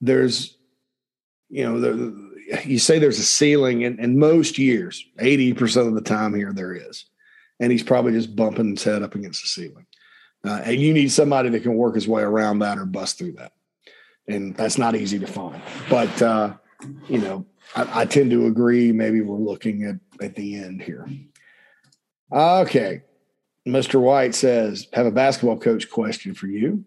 [0.00, 0.56] there's,
[1.50, 2.32] you know, the,
[2.64, 6.72] you say there's a ceiling, and, and most years, 80% of the time here, there
[6.72, 7.06] is.
[7.58, 9.86] And he's probably just bumping his head up against the ceiling.
[10.44, 13.32] Uh, and you need somebody that can work his way around that or bust through
[13.32, 13.52] that.
[14.28, 15.60] And that's not easy to find.
[15.88, 16.54] But, uh,
[17.08, 18.92] you know, I, I tend to agree.
[18.92, 21.08] Maybe we're looking at, at the end here.
[22.32, 23.02] Okay.
[23.66, 24.00] Mr.
[24.00, 26.84] White says, have a basketball coach question for you.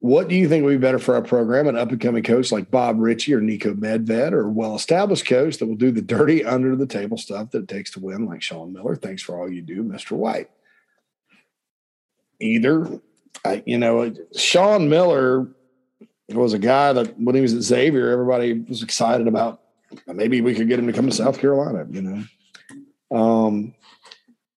[0.00, 1.68] What do you think would be better for our program?
[1.68, 5.26] An up and coming coach like Bob Richey or Niko Medved, or a well established
[5.26, 8.26] coach that will do the dirty under the table stuff that it takes to win,
[8.26, 8.94] like Sean Miller?
[8.94, 10.12] Thanks for all you do, Mr.
[10.12, 10.50] White.
[12.40, 13.00] Either,
[13.44, 15.48] I, you know, Sean Miller
[16.28, 19.60] was a guy that when he was at Xavier, everybody was excited about.
[20.06, 23.16] Maybe we could get him to come to South Carolina, you know.
[23.16, 23.74] Um,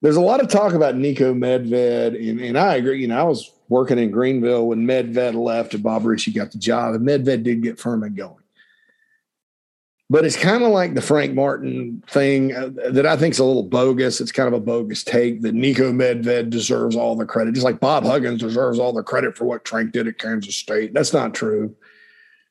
[0.01, 3.01] there's a lot of talk about Niko Medved, and, and I agree.
[3.01, 6.57] You know, I was working in Greenville when Medved left and Bob Richey got the
[6.57, 8.38] job, and Medved did get Furman going.
[10.11, 13.45] But it's kind of like the Frank Martin thing uh, that I think is a
[13.45, 14.19] little bogus.
[14.19, 17.79] It's kind of a bogus take that Niko Medved deserves all the credit, just like
[17.79, 20.95] Bob Huggins deserves all the credit for what Frank did at Kansas State.
[20.95, 21.75] That's not true.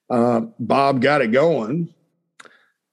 [0.09, 1.93] Uh, Bob got it going.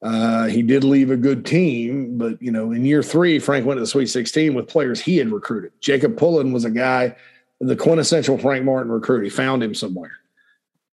[0.01, 3.77] Uh, he did leave a good team, but you know, in year three, Frank went
[3.77, 5.71] to the Sweet 16 with players he had recruited.
[5.79, 7.15] Jacob Pullen was a guy,
[7.59, 9.23] the quintessential Frank Martin recruit.
[9.23, 10.11] He found him somewhere.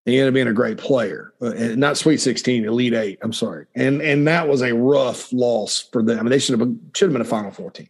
[0.05, 3.19] He ended up being a great player, uh, not Sweet 16, Elite Eight.
[3.23, 6.19] I'm sorry, and and that was a rough loss for them.
[6.19, 7.89] I mean, they should have been, should have been a Final Four team.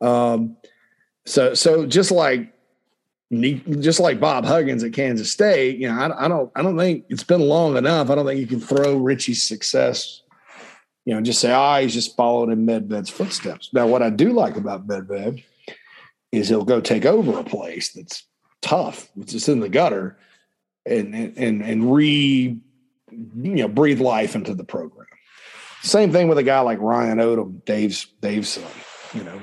[0.00, 0.56] Um,
[1.24, 2.54] so so just like
[3.80, 7.04] just like Bob Huggins at Kansas State, you know, I, I, don't, I don't think
[7.08, 8.10] it's been long enough.
[8.10, 10.22] I don't think you can throw Richey's success,
[11.04, 13.70] you know, just say, ah, oh, he's just followed in Medved's footsteps.
[13.72, 15.42] Now, what I do like about Medved
[16.32, 18.24] is he'll go take over a place that's
[18.60, 20.16] tough, it's just in the gutter,
[20.86, 22.58] and and and re,
[23.10, 25.06] you know, breathe life into the program.
[25.82, 28.64] Same thing with a guy like Ryan Odom, Dave's Dave's son.
[29.12, 29.40] You know,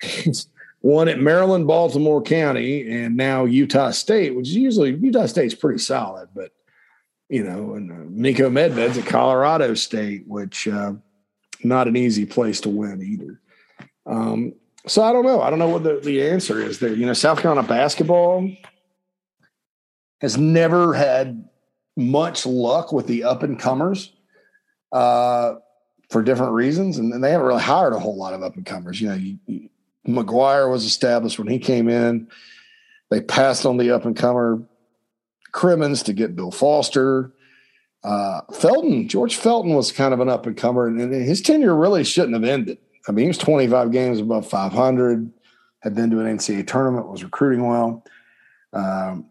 [0.80, 5.78] one at Maryland, Baltimore County, and now Utah State, which is usually Utah State's pretty
[5.78, 6.52] solid, but
[7.28, 10.94] you know, and uh, Niko Medved's at Colorado State, which uh,
[11.62, 13.40] not an easy place to win either.
[14.06, 14.54] Um,
[14.86, 15.42] so I don't know.
[15.42, 16.94] I don't know what the, the answer is there.
[16.94, 18.50] You know, South Carolina basketball
[20.20, 21.48] has never had
[21.96, 24.12] much luck with the up and comers
[24.92, 25.54] uh,
[26.08, 29.00] for different reasons, and, they haven't really hired a whole lot of up and comers.
[29.00, 29.68] You know, you, you,
[30.06, 32.28] McGuire was established when he came in.
[33.10, 34.62] They passed on the up and comer
[35.52, 37.32] Cremins to get Bill Foster.
[38.02, 42.04] Uh, Felton, George Felton was kind of an up and comer, and his tenure really
[42.04, 42.78] shouldn't have ended.
[43.08, 45.32] I mean, he was 25 games above 500,
[45.80, 48.04] had been to an NCAA tournament, was recruiting well.
[48.72, 49.29] Um,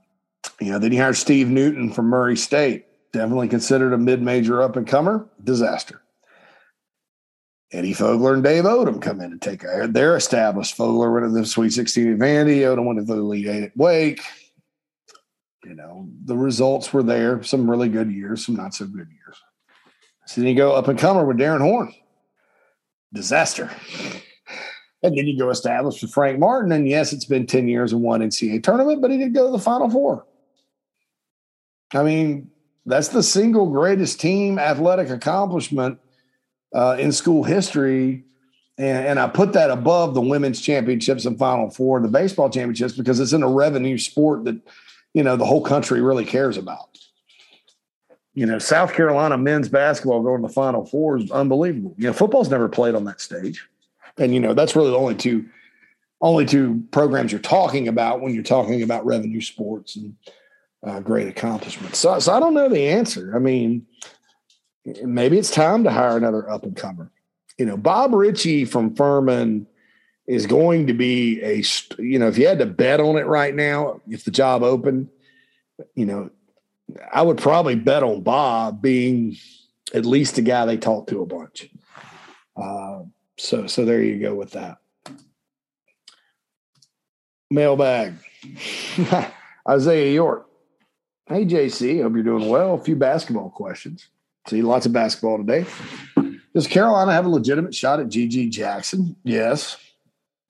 [0.59, 4.61] you know, then he hired Steve Newton from Murray State, definitely considered a mid major
[4.61, 6.01] up and comer, disaster.
[7.71, 10.75] Eddie Fogler and Dave Odom come in and take their established.
[10.75, 12.61] Fogler went to the Sweet 16 at Vandy.
[12.61, 14.21] Odom went to the Elite Eight at Wake.
[15.63, 17.43] You know, the results were there.
[17.43, 19.37] Some really good years, some not so good years.
[20.25, 21.93] So then you go up and comer with Darrin Horn.
[23.13, 23.69] Disaster.
[25.01, 26.71] And then you go established with Frank Martin.
[26.71, 29.51] And yes, it's been 10 years and one NCAA tournament, but he did go to
[29.51, 30.25] the Final Four.
[31.93, 32.51] I mean,
[32.85, 35.99] that's the single greatest team athletic accomplishment
[36.73, 38.23] uh, in school history.
[38.77, 42.93] And, and, I put that above the women's championships and Final Four the baseball championships
[42.93, 44.59] because it's in a revenue sport that,
[45.13, 46.97] you know, the whole country really cares about.
[48.33, 51.93] You know, South Carolina men's basketball going to the Final Four is unbelievable.
[51.97, 53.67] You know, football's never played on that stage.
[54.17, 55.45] And, you know, that's really the only two
[56.21, 60.15] only two programs you're talking about when you're talking about revenue sports and
[60.85, 61.95] uh, great accomplishment.
[61.95, 63.35] So, so I don't know the answer.
[63.35, 63.85] I mean,
[65.03, 67.11] maybe it's time to hire another up and comer.
[67.57, 69.67] You know, Bob Richey from Furman
[70.27, 71.63] is going to be a,
[71.97, 75.09] you know, if you had to bet on it right now, if the job opened,
[75.95, 76.29] you know,
[77.11, 79.35] I would probably bet on Bob being
[79.93, 81.69] at least a guy they talk to a bunch.
[82.55, 83.01] Uh,
[83.37, 84.77] so, so there you go with that.
[87.49, 88.15] Mailbag.
[89.69, 90.48] Isaiah York.
[91.29, 92.01] Hey, JC.
[92.01, 92.73] Hope you're doing well.
[92.73, 94.07] A few basketball questions.
[94.47, 95.63] See, lots of basketball today.
[96.55, 99.15] Does Carolina have a legitimate shot at GG Jackson?
[99.23, 99.77] Yes.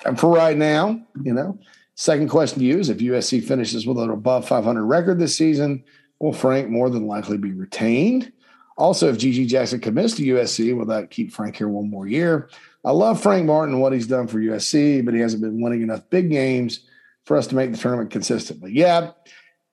[0.05, 1.59] And for right now, you know,
[1.95, 5.84] second question to you is if USC finishes with an above 500 record this season,
[6.19, 8.32] will Frank more than likely be retained?
[8.77, 12.49] Also, if GG Jackson commits to USC, will that keep Frank here one more year?
[12.86, 15.82] I love Frank Martin and what he's done for USC, but he hasn't been winning
[15.82, 16.88] enough big games
[17.25, 18.71] for us to make the tournament consistently.
[18.71, 19.11] Yeah.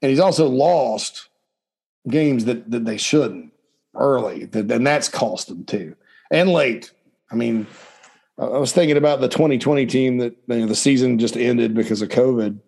[0.02, 1.28] And he's also lost
[2.08, 3.52] games that, that they shouldn't
[3.94, 5.96] early, and that's cost them too,
[6.30, 6.92] and late.
[7.30, 7.66] I mean,
[8.38, 12.02] I was thinking about the 2020 team that you know, the season just ended because
[12.02, 12.60] of COVID,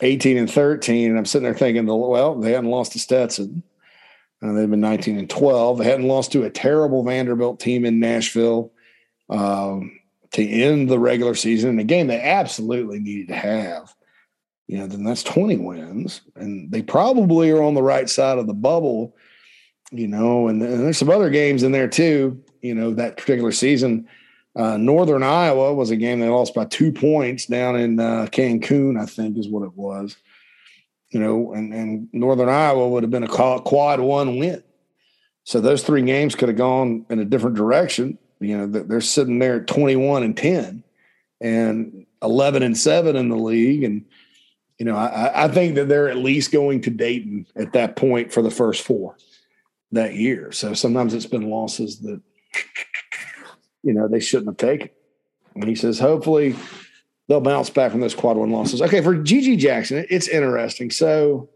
[0.00, 3.62] 18 and 13, and I'm sitting there thinking, well, they hadn't lost to Stetson.
[4.42, 5.78] Uh, they've been 19 and 12.
[5.78, 8.72] They hadn't lost to a terrible Vanderbilt team in Nashville
[9.30, 9.98] um,
[10.32, 13.94] to end the regular season in a game they absolutely needed to have.
[14.66, 18.46] You know, then that's 20 wins, and they probably are on the right side of
[18.46, 19.14] the bubble
[19.94, 22.42] you know, and, and, there's some other games in there too.
[22.62, 24.08] You know, that particular season,
[24.56, 29.00] uh, Northern Iowa was a game they lost by two points down in uh, Cancun,
[29.00, 30.16] I think is what it was.
[31.10, 34.64] You know, and, and Northern Iowa would have been a quad one win.
[35.44, 38.18] So those three games could have gone in a different direction.
[38.40, 40.82] You know, they're sitting there at 21 and 10
[41.40, 43.84] and 11 and 7 in the league.
[43.84, 44.06] And,
[44.78, 48.32] you know, I, I think that they're at least going to Dayton at that point
[48.32, 49.16] for the first four
[49.92, 50.50] that year.
[50.52, 52.20] So sometimes it's been losses that,
[53.82, 54.90] you know, they shouldn't have taken.
[55.54, 56.56] And he says, hopefully
[57.28, 58.82] they'll bounce back from those quad one losses.
[58.82, 60.90] Okay, for GG Jackson, it's interesting.
[60.90, 61.50] So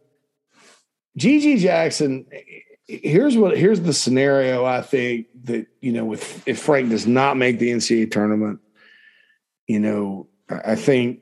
[1.18, 2.26] GG Jackson,
[2.86, 7.36] here's what here's the scenario I think that you know with if Frank does not
[7.36, 8.60] make the NCAA tournament,
[9.66, 11.20] you know I think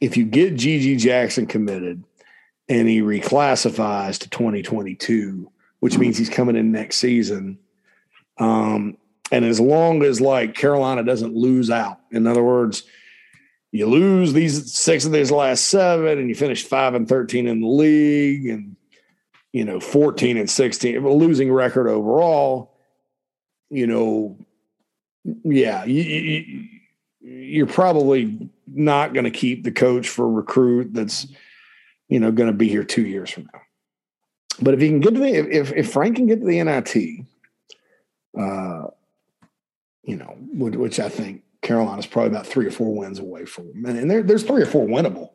[0.00, 2.02] if you get GG Jackson committed
[2.68, 7.58] and he reclassifies to 2022, which means he's coming in next season.
[8.38, 8.96] Um,
[9.30, 12.84] and as long as like Carolina doesn't lose out, in other words,
[13.72, 17.60] you lose these six of these last seven and you finish five and 13 in
[17.60, 18.76] the league and
[19.52, 22.76] you know 14 and 16 a losing record overall
[23.68, 24.36] you know
[25.44, 26.68] yeah you, you,
[27.20, 31.26] you're probably not going to keep the coach for a recruit that's
[32.08, 33.60] you know going to be here two years from now.
[34.60, 36.96] But if he can get to the if if frank can get to the nit
[38.38, 38.86] uh
[40.04, 44.10] you know which i think carolina's probably about three or four wins away from and
[44.10, 45.30] there, there's three or four winnable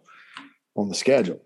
[0.76, 1.42] on the schedule.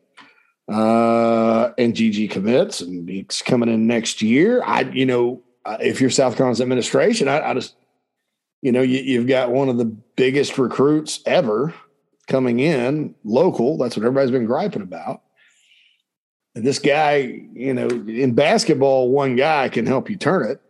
[0.68, 4.62] Uh, and GG commits, and he's coming in next year.
[4.64, 7.76] I, you know, uh, if you're South Carolina's administration, I, I just,
[8.62, 11.74] you know, you, you've got one of the biggest recruits ever
[12.28, 13.78] coming in local.
[13.78, 15.22] That's what everybody's been griping about.
[16.56, 20.62] And this guy, you know, in basketball, one guy can help you turn it.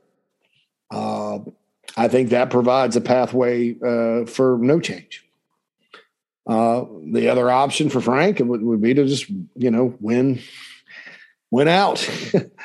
[0.92, 1.40] Uh,
[1.98, 5.26] I think that provides a pathway uh, for no change.
[6.48, 10.42] Uh, the other option for Frank would, would be to just, you know, win,
[11.52, 12.08] win out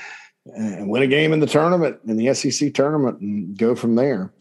[0.54, 4.32] and win a game in the tournament, in the SEC tournament, and go from there.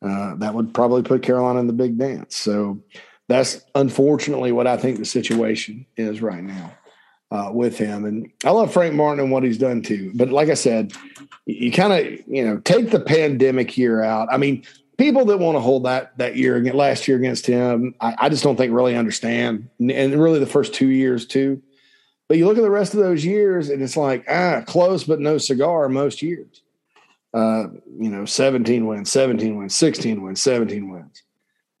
[0.00, 2.36] Uh, that would probably put Carolina in the big dance.
[2.36, 2.80] So
[3.28, 6.72] that's unfortunately what I think the situation is right now
[7.30, 8.04] uh, with him.
[8.04, 10.12] And I love Frank Martin and what he's done too.
[10.14, 10.92] But like I said,
[11.46, 14.28] you kind of, you know, take the pandemic year out.
[14.30, 14.64] I mean,
[14.98, 18.28] people that want to hold that that year against last year against him, I, I,
[18.28, 21.62] just don't think really understand, and really the first two years too.
[22.28, 25.20] But you look at the rest of those years, and it's like ah, close but
[25.20, 26.62] no cigar most years.
[27.34, 27.64] Uh,
[27.98, 31.22] you know, seventeen wins, seventeen wins, sixteen wins, seventeen wins.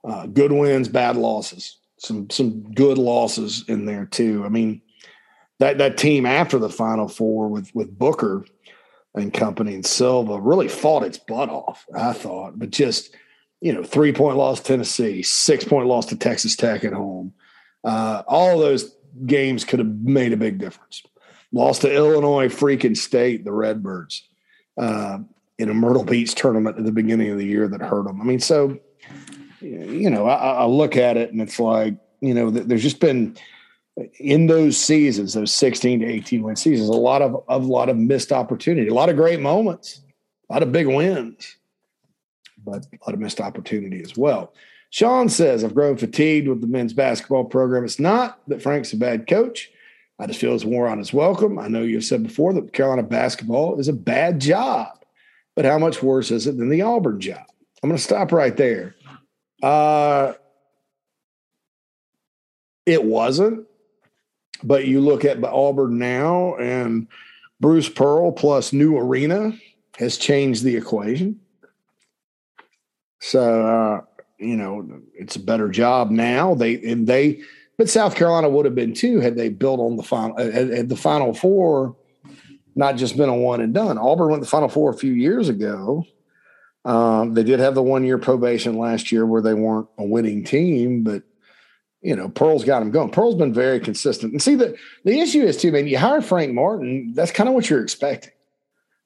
[0.06, 1.78] Uh, good wins, bad losses.
[1.98, 4.44] Some some good losses in there too.
[4.44, 4.82] I mean,
[5.58, 8.44] that that team after the Final Four with with Booker
[9.14, 12.58] and company and Silva really fought its butt off, I thought.
[12.58, 13.14] But just,
[13.60, 17.32] you know, three point loss to Tennessee, six point loss to Texas Tech at home.
[17.82, 18.94] Uh, all those
[19.26, 21.02] games could have made a big difference.
[21.52, 24.28] Lost to Illinois freaking state, the Redbirds,
[24.76, 25.18] uh,
[25.58, 28.20] in a Myrtle Beach tournament at the beginning of the year that hurt them.
[28.20, 28.78] I mean, so,
[29.60, 33.36] you know, I, I look at it and it's like, you know, there's just been–
[34.18, 37.96] in those seasons, those 16 to 18 win seasons, a lot of, a lot of
[37.96, 40.00] missed opportunity, a lot of great moments,
[40.48, 41.56] a lot of big wins,
[42.64, 44.52] but a lot of missed opportunity as well.
[44.90, 47.84] Sean says, I've grown fatigued with the men's basketball program.
[47.84, 49.70] It's not that Frank's a bad coach.
[50.18, 51.58] I just feel it's more on his welcome.
[51.58, 54.97] I know you've said before that Carolina basketball is a bad job,
[55.58, 57.42] but how much worse is it than the Auburn job?
[57.82, 58.94] I'm going to stop right there.
[59.60, 60.34] Uh,
[62.86, 63.66] it wasn't
[64.62, 67.06] but you look at Auburn now, and
[67.60, 69.52] Bruce Pearl plus new arena
[69.96, 71.40] has changed the equation.
[73.20, 74.00] So uh,
[74.38, 76.54] you know it's a better job now.
[76.54, 77.40] They and they,
[77.76, 80.96] but South Carolina would have been too had they built on the final had the
[80.96, 81.96] Final Four
[82.78, 83.98] not just been a one and done.
[83.98, 86.06] Auburn went the Final Four a few years ago.
[86.84, 90.44] Um, they did have the one year probation last year where they weren't a winning
[90.44, 91.24] team, but
[92.00, 93.10] you know, Pearl's got them going.
[93.10, 94.32] Pearl's been very consistent.
[94.32, 97.54] And see, the, the issue is too, man, you hire Frank Martin, that's kind of
[97.54, 98.32] what you're expecting.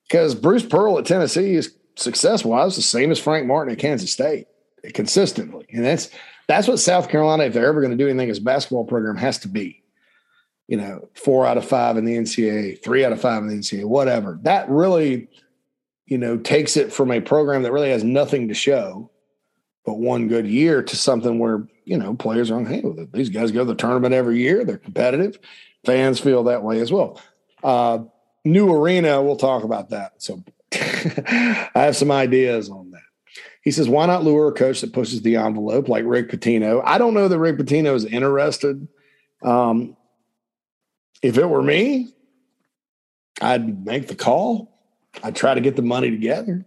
[0.07, 4.13] Because Bruce Pearl at Tennessee is success wise the same as Frank Martin at Kansas
[4.13, 4.47] State
[4.93, 5.65] consistently.
[5.73, 6.11] And that's
[6.47, 9.39] that's what South Carolina, if they're ever going to do anything as basketball program, has
[9.39, 9.82] to be.
[10.69, 13.57] You know, four out of five in the NCAA, three out of five in the
[13.57, 14.39] NCAA, whatever.
[14.43, 15.29] That really,
[16.07, 19.11] you know, takes it from a program that really has nothing to show
[19.85, 22.83] but one good year to something where you know players are on hey
[23.13, 24.65] these guys go to the tournament every year.
[24.65, 25.39] They're competitive.
[25.85, 27.21] Fans feel that way as well.
[27.63, 28.01] Uh,
[28.45, 30.15] new arena we'll talk about that.
[30.19, 30.43] So
[30.75, 33.01] i have some ideas on that.
[33.63, 36.83] He says why not lure a coach that pushes the envelope like rick pitino?
[36.85, 38.87] I don't know that rick pitino is interested
[39.43, 39.97] um,
[41.23, 42.13] if it were me
[43.41, 44.77] i'd make the call
[45.23, 46.65] i'd try to get the money together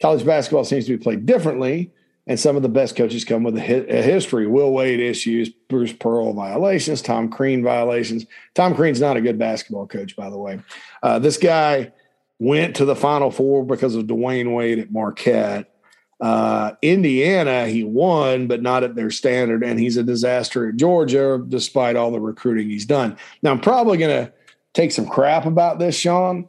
[0.00, 1.92] college basketball seems to be played differently
[2.26, 4.46] and some of the best coaches come with a, a, history.
[4.46, 8.26] Will Wade issues, Bruce Pearl violations, Tom Crean violations.
[8.54, 10.60] Tom Crean's not a good basketball coach, by the way.
[11.02, 11.92] Uh, this guy
[12.38, 15.72] went to the Final Four because of Dwyane Wade at Marquette.
[16.20, 21.42] Uh, Indiana, he won, but not at their standard, and he's a disaster at Georgia,
[21.46, 23.16] despite all the recruiting he's done.
[23.42, 24.32] Now, I'm probably going to
[24.72, 26.48] take some crap about this, Sean,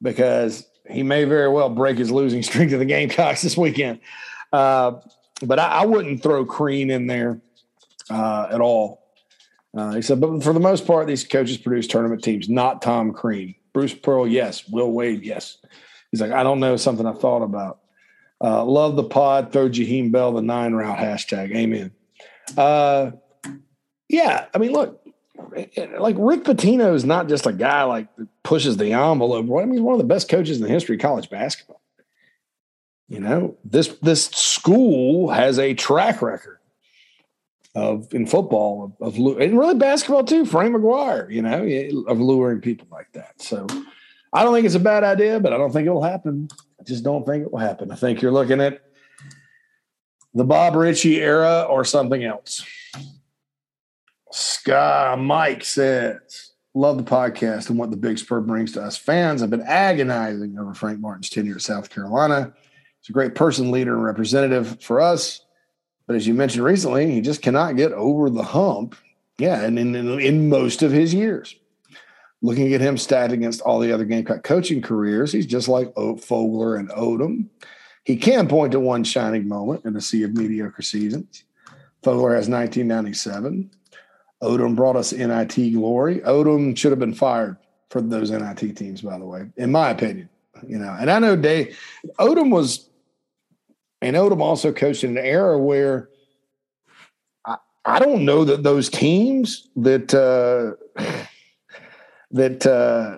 [0.00, 4.00] because he may very well break his losing streak to the Gamecocks this weekend.
[4.52, 5.00] Uh,
[5.42, 7.40] but I, I, wouldn't throw Crean in there
[8.08, 9.02] uh, at all.
[9.76, 13.12] Uh, he said, but for the most part, these coaches produce tournament teams, not Tom
[13.12, 13.56] Crean.
[13.72, 14.68] Bruce Pearl, yes.
[14.68, 15.58] Will Wade, yes.
[16.12, 17.80] He's like, I don't know, something I thought about.
[18.44, 19.52] Uh, love the pod.
[19.52, 21.56] Throw Jaheim Bell the nine route hashtag.
[21.56, 21.92] Amen.
[22.58, 23.12] Uh,
[24.06, 25.02] yeah, I mean, look,
[25.98, 28.08] like Rick Pitino is not just a guy like
[28.42, 29.46] pushes the envelope.
[29.46, 31.80] I mean, he's one of the best coaches in the history of college basketball.
[33.08, 36.58] You know, this this school has a track record
[37.74, 40.44] of in football of, of and really basketball too.
[40.44, 43.40] Frank McGuire, you know, of luring people like that.
[43.40, 43.66] So
[44.34, 46.48] I don't think it's a bad idea, but I don't think it will happen.
[46.80, 47.92] I just don't think it will happen.
[47.92, 48.82] I think you're looking at
[50.34, 52.66] the Bob Richey era or something else.
[54.32, 59.42] Sky Mike says, Love the podcast and what the Big Spur brings to us fans.
[59.42, 62.52] I've been agonizing over Frank Martin's tenure at South Carolina.
[63.00, 65.44] He's a great person, leader, and representative for us.
[66.08, 68.96] But as you mentioned recently, he just cannot get over the hump.
[69.38, 71.54] Yeah, and in, in, in most of his years.
[72.44, 76.78] Looking at him stat against all the other Gamecock coaching careers, he's just like Fogler
[76.78, 77.46] and Odom.
[78.04, 81.44] He can point to one shining moment in a sea of mediocre seasons.
[82.02, 83.70] Fogler has 1997.
[84.42, 86.20] Odom brought us NIT glory.
[86.20, 87.56] Odom should have been fired
[87.88, 90.28] for those NIT teams, by the way, in my opinion.
[90.68, 91.78] You know, and I know Dave
[92.18, 92.90] Odom was,
[94.02, 96.10] and Odom also coached in an era where
[97.46, 101.22] I, I don't know that those teams that uh,
[102.34, 103.16] that uh,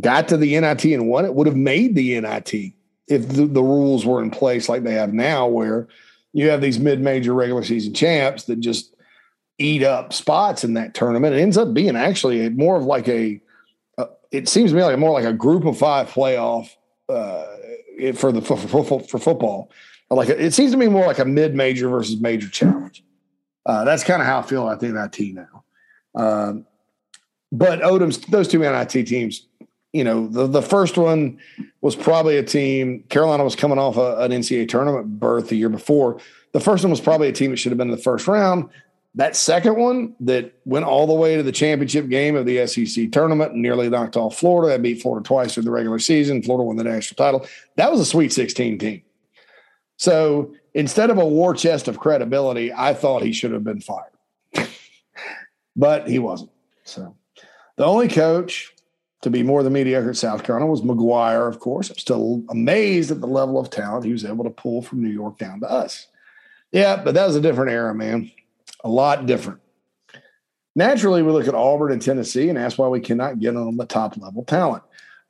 [0.00, 2.72] got to the NIT and won it would have made the NIT
[3.08, 5.88] if the, the rules were in place like they have now, where
[6.32, 8.94] you have these mid-major regular season champs that just
[9.58, 11.34] eat up spots in that tournament.
[11.34, 13.40] It ends up being actually more of like a,
[13.98, 16.70] uh, it seems to me like more like a group of five playoff
[17.08, 17.44] uh,
[18.14, 19.70] for the for, for, for, football.
[20.08, 23.04] Like a, it seems to me more like a mid major versus major challenge.
[23.66, 25.64] Uh, that's kind of how I feel about the NIT now.
[26.14, 26.66] Um,
[27.52, 29.46] but Odom's those two NIT teams,
[29.92, 31.38] you know, the, the first one
[31.82, 33.04] was probably a team.
[33.10, 36.18] Carolina was coming off a, an NCAA tournament berth the year before.
[36.52, 38.70] The first one was probably a team that should have been in the first round.
[39.14, 43.12] That second one that went all the way to the championship game of the SEC
[43.12, 44.72] tournament nearly knocked off Florida.
[44.72, 46.42] I beat Florida twice in the regular season.
[46.42, 47.46] Florida won the national title.
[47.76, 49.02] That was a Sweet 16 team.
[49.98, 54.12] So instead of a war chest of credibility, I thought he should have been fired,
[55.76, 56.50] but he wasn't.
[56.84, 57.14] So
[57.76, 58.72] the only coach
[59.22, 61.90] to be more than mediocre at South Carolina was McGuire, of course.
[61.90, 65.10] I'm still amazed at the level of talent he was able to pull from New
[65.10, 66.08] York down to us.
[66.72, 68.30] Yeah, but that was a different era, man
[68.84, 69.60] a lot different.
[70.74, 73.86] Naturally, we look at Auburn and Tennessee and ask why we cannot get on the
[73.86, 74.82] top level talent.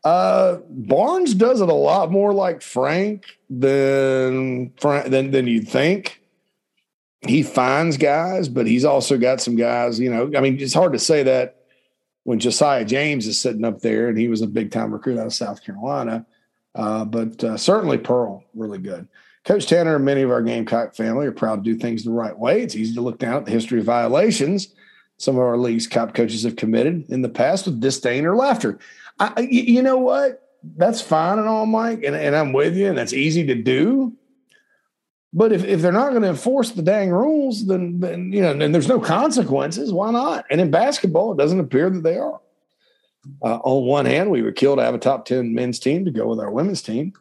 [0.05, 6.21] Uh, Barnes does it a lot more like Frank than than than you'd think.
[7.27, 10.01] He finds guys, but he's also got some guys.
[10.01, 11.62] You know, I mean, it's hard to say that
[12.25, 15.27] when Josiah James is sitting up there, and he was a big time recruit out
[15.27, 16.27] of South Carolina.
[16.75, 19.09] Uh, but uh, certainly Pearl, really good.
[19.45, 22.39] Coach Tanner and many of our Gamecock family are proud to do things the right
[22.39, 22.63] way.
[22.63, 24.75] It's easy to look down at the history of violations
[25.23, 28.81] some of our league's cop coaches have committed in the past with disdain or laughter.
[29.21, 30.49] I, you know what?
[30.77, 34.17] That's fine and all, Mike, and, and I'm with you, and that's easy to do.
[35.35, 38.51] But if, if they're not going to enforce the dang rules, then, then you know,
[38.51, 40.45] and there's no consequences, why not?
[40.51, 42.41] And in basketball, it doesn't appear that they are.
[43.43, 46.11] Uh, on one hand, we were killed to have a top 10 men's team to
[46.11, 47.15] go with our women's team.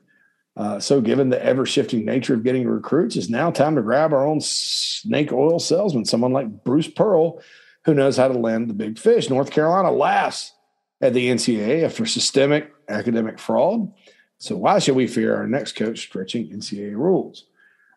[0.58, 4.12] Uh, so, given the ever shifting nature of getting recruits, it's now time to grab
[4.12, 7.42] our own snake oil salesman, someone like Bruce Pearl,
[7.86, 9.30] who knows how to land the big fish.
[9.30, 10.54] North Carolina laughs
[11.00, 13.94] at the NCAA after systemic academic fraud.
[14.40, 17.46] So, why should we fear our next coach stretching NCAA rules?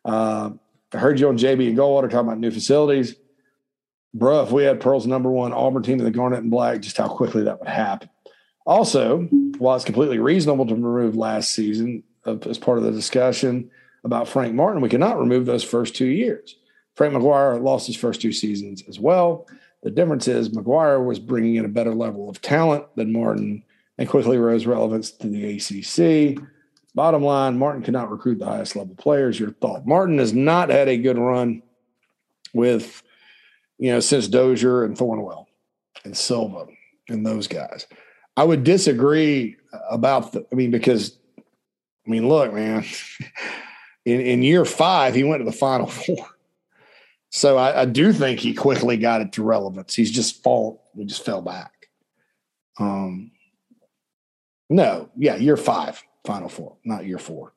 [0.05, 0.51] Uh,
[0.93, 3.17] I heard you on JB and Goldwater talking about new facilities.
[4.13, 6.97] Bro, if we had Pearl's number one Auburn team in the Garnet and Black, just
[6.97, 8.09] how quickly that would happen.
[8.65, 9.23] Also,
[9.59, 13.71] while it's completely reasonable to remove last season as part of the discussion
[14.05, 16.57] about Frank Martin, we cannot remove those first two years.
[16.95, 19.49] Frank McGuire lost his first two seasons as well.
[19.83, 23.65] The difference is McGuire was bringing in a better level of talent than Martin
[23.99, 26.39] and quickly rose relevance to the ACC.
[26.95, 29.39] Bottom line, Martin cannot recruit the highest level players.
[29.39, 29.87] Your thought?
[29.87, 31.63] Martin has not had a good run
[32.53, 33.03] with,
[33.79, 35.47] you know, since Dozier and Thornwell
[36.05, 36.67] and Silva
[37.09, 37.87] and those guys.
[38.37, 39.57] I would disagree
[39.91, 41.19] about the, I mean, because
[42.07, 42.85] I mean, look, man,
[44.05, 46.29] in, in year five, he went to the final four.
[47.31, 49.93] So I, I, do think he quickly got it to relevance.
[49.93, 51.73] He's just fall, he just fell back.
[52.79, 53.33] Um,
[54.71, 57.53] No, yeah, year five, Final Four, not year four,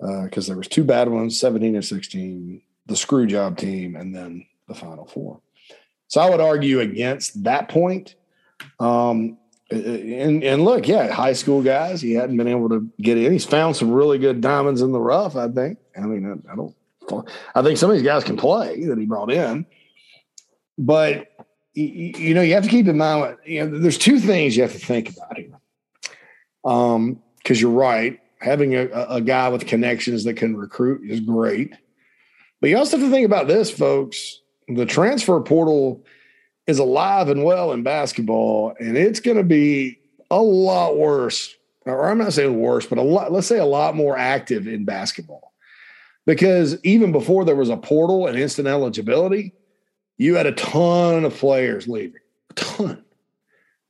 [0.00, 4.14] because uh, there was two bad ones, seventeen and sixteen, the screw job team, and
[4.14, 5.40] then the Final Four.
[6.08, 8.14] So I would argue against that point.
[8.78, 9.38] Um,
[9.70, 13.32] and and look, yeah, high school guys, he hadn't been able to get in.
[13.32, 15.36] He's found some really good diamonds in the rough.
[15.36, 15.78] I think.
[15.96, 16.74] I mean, I, I don't.
[17.54, 19.66] I think some of these guys can play that he brought in,
[20.78, 21.28] but
[21.74, 23.36] you, you know, you have to keep in mind.
[23.44, 25.58] You know, there's two things you have to think about here.
[26.64, 31.74] Um, because you're right, having a, a guy with connections that can recruit is great,
[32.60, 34.40] but you also have to think about this, folks.
[34.68, 36.04] The transfer portal
[36.66, 39.98] is alive and well in basketball, and it's going to be
[40.30, 41.54] a lot worse.
[41.84, 44.84] Or I'm not saying worse, but a lot, let's say a lot more active in
[44.84, 45.52] basketball.
[46.24, 49.52] Because even before there was a portal and instant eligibility,
[50.16, 52.20] you had a ton of players leaving,
[52.50, 53.04] a ton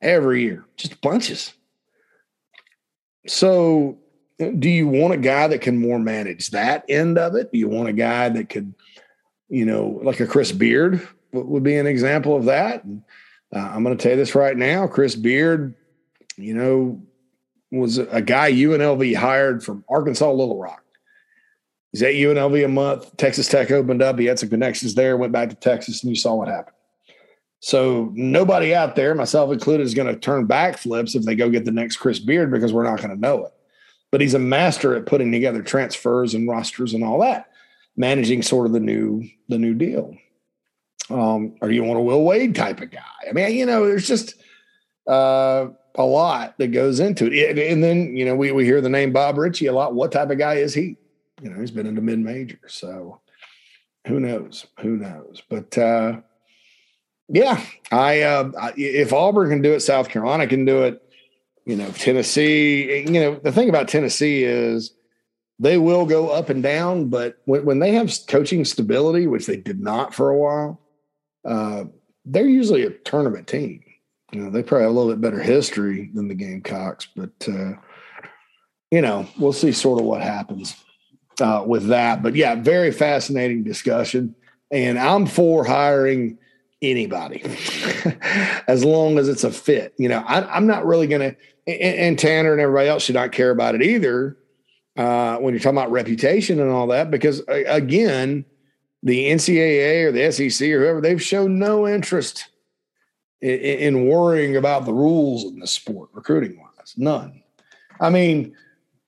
[0.01, 1.53] every year, just bunches.
[3.27, 3.99] So,
[4.39, 7.53] do you want a guy that can more manage that end of it?
[7.53, 8.74] Do you want a guy that could,
[9.49, 12.85] you know, like a Chris Beard would be an example of that?
[12.85, 13.03] And,
[13.55, 14.86] uh, I'm going to tell you this right now.
[14.86, 15.74] Chris Beard,
[16.36, 17.01] you know,
[17.70, 20.82] was a guy UNLV hired from Arkansas Little Rock.
[21.93, 23.16] He's at UNLV a month.
[23.19, 24.19] Texas Tech opened up.
[24.19, 26.77] He had some connections there, went back to Texas, and you saw what happened.
[27.64, 31.48] So nobody out there, myself included, is going to turn back flips if they go
[31.48, 33.52] get the next Chris Beard because we're not going to know it.
[34.10, 37.52] But he's a master at putting together transfers and rosters and all that,
[37.97, 40.16] managing sort of the new the new deal.
[41.09, 42.98] Um, or you want a Will Wade type of guy?
[43.28, 44.34] I mean, you know, there's just
[45.06, 47.56] uh, a lot that goes into it.
[47.56, 49.94] And then you know, we we hear the name Bob Richey a lot.
[49.94, 50.97] What type of guy is he?
[51.40, 53.20] You know, he's been in the mid major, so
[54.09, 54.66] who knows?
[54.80, 55.43] Who knows?
[55.48, 56.22] But uh,
[57.32, 61.02] yeah, I, uh, if Auburn can do it, South Carolina can do it.
[61.64, 63.00] You know, Tennessee.
[63.00, 64.92] You know, the thing about Tennessee is
[65.59, 69.56] they will go up and down, but when, when they have coaching stability, which they
[69.56, 70.80] did not for a while,
[71.46, 71.84] uh,
[72.26, 73.82] they're usually a tournament team.
[74.32, 77.72] You know, they probably have a little bit better history than the Gamecocks, but uh,
[78.90, 80.76] you know, we'll see sort of what happens
[81.40, 82.22] uh, with that.
[82.22, 84.34] But yeah, very fascinating discussion,
[84.70, 86.38] and I'm for hiring
[86.82, 87.42] anybody
[88.68, 89.94] as long as it's a fit.
[89.98, 91.36] You know, I, am not really going to,
[91.72, 94.36] and, Tanner and everybody else should not care about it either
[94.96, 98.44] uh, when you're talking about reputation and all that, because again,
[99.02, 102.48] the NCAA or the SEC or whoever, they've shown no interest
[103.40, 106.94] in, in worrying about the rules in the sport, recruiting wise.
[106.96, 107.42] None.
[108.00, 108.54] I mean,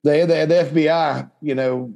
[0.03, 1.93] they, the, the FBI, you know,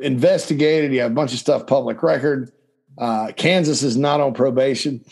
[0.00, 0.92] investigated.
[0.92, 2.52] You have a bunch of stuff public record
[3.00, 5.04] uh, Kansas is not on probation.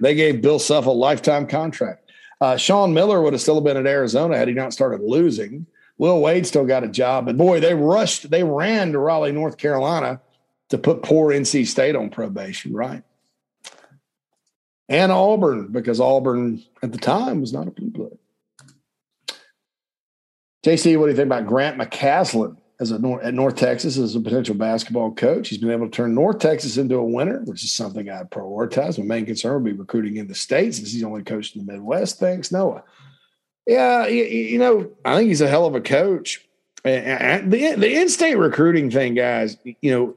[0.00, 2.10] they gave Bill Self a lifetime contract.
[2.40, 5.66] Uh, Sean Miller would have still been at Arizona had he not started losing.
[5.98, 9.56] Will Wade still got a job, and boy, they rushed, they ran to Raleigh, North
[9.56, 10.20] Carolina,
[10.68, 13.02] to put poor NC State on probation, right?
[14.88, 18.18] And Auburn, because Auburn at the time was not a blue blood.
[20.64, 22.58] JC, what do you think about Grant McCasland?
[22.80, 25.48] As a at North Texas as a potential basketball coach.
[25.48, 28.98] He's been able to turn North Texas into a winner, which is something I prioritize.
[28.98, 31.72] My main concern would be recruiting in the states, since he's only coached in the
[31.72, 32.18] Midwest.
[32.18, 32.84] Thanks, Noah.
[33.66, 36.44] Yeah, you, you know, I think he's a hell of a coach.
[36.84, 39.56] And the the in-state recruiting thing, guys.
[39.64, 40.16] You know,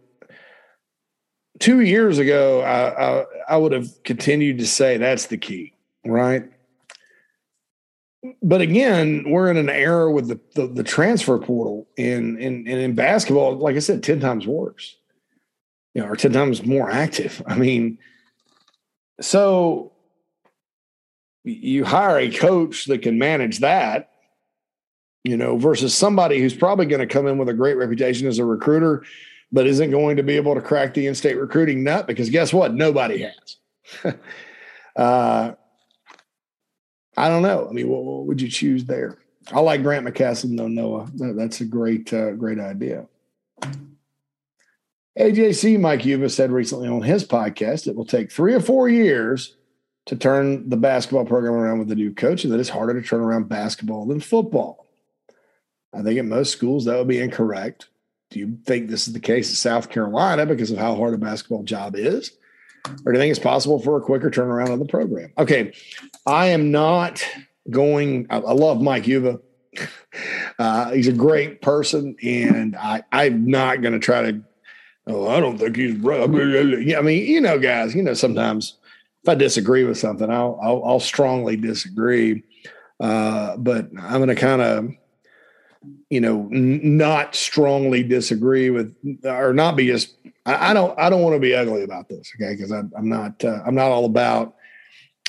[1.60, 5.74] two years ago, I, I, I would have continued to say that's the key,
[6.06, 6.50] right?
[8.43, 12.80] But again, we're in an era with the, the, the transfer portal and, and, and
[12.80, 14.95] in basketball, like I said, 10 times worse,
[15.93, 17.41] you know, or 10 times more active.
[17.48, 17.98] I mean,
[19.19, 19.91] so
[21.43, 24.11] you hire a coach that can manage that,
[25.23, 28.38] you know, versus somebody who's probably going to come in with a great reputation as
[28.38, 29.03] a recruiter,
[29.52, 32.73] but isn't going to be able to crack the in-state recruiting nut because guess what?
[32.73, 34.15] Nobody has.
[34.95, 35.53] uh,
[37.22, 37.68] I don't know.
[37.69, 39.19] I mean, what, what would you choose there?
[39.52, 41.07] I like Grant McCasland though, Noah.
[41.18, 43.06] That, that's a great, uh, great idea.
[45.19, 49.56] AJC Mike Yuba said recently on his podcast it will take three or four years
[50.07, 53.07] to turn the basketball program around with a new coach, and that it's harder to
[53.07, 54.88] turn around basketball than football.
[55.93, 57.88] I think at most schools that would be incorrect.
[58.31, 61.18] Do you think this is the case at South Carolina because of how hard a
[61.18, 62.31] basketball job is?
[63.06, 65.31] Or do you think it's possible for a quicker turnaround of the program?
[65.38, 65.73] Okay,
[66.26, 67.23] I am not
[67.69, 68.27] going.
[68.30, 69.39] I, I love Mike Yuba.
[70.60, 74.41] Uh, he's a great person, and I, I'm not going to try to.
[75.07, 76.22] Oh, I don't think he's right.
[76.22, 78.77] I mean, you know, guys, you know, sometimes
[79.23, 82.43] if I disagree with something, I'll I'll, I'll strongly disagree.
[82.99, 84.91] Uh, but I'm going to kind of,
[86.11, 90.15] you know, n- not strongly disagree with, or not be just.
[90.45, 90.98] I, I don't.
[90.99, 92.53] I don't want to be ugly about this, okay?
[92.56, 93.43] Because I'm, I'm not.
[93.43, 94.56] Uh, I'm not all about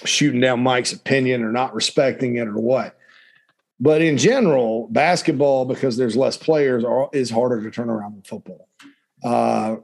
[0.04, 2.96] shooting down Mike's opinion or not respecting it or what.
[3.80, 8.22] But in general, basketball, because there's less players, are, is harder to turn around than
[8.22, 8.68] football.
[9.24, 9.76] Uh,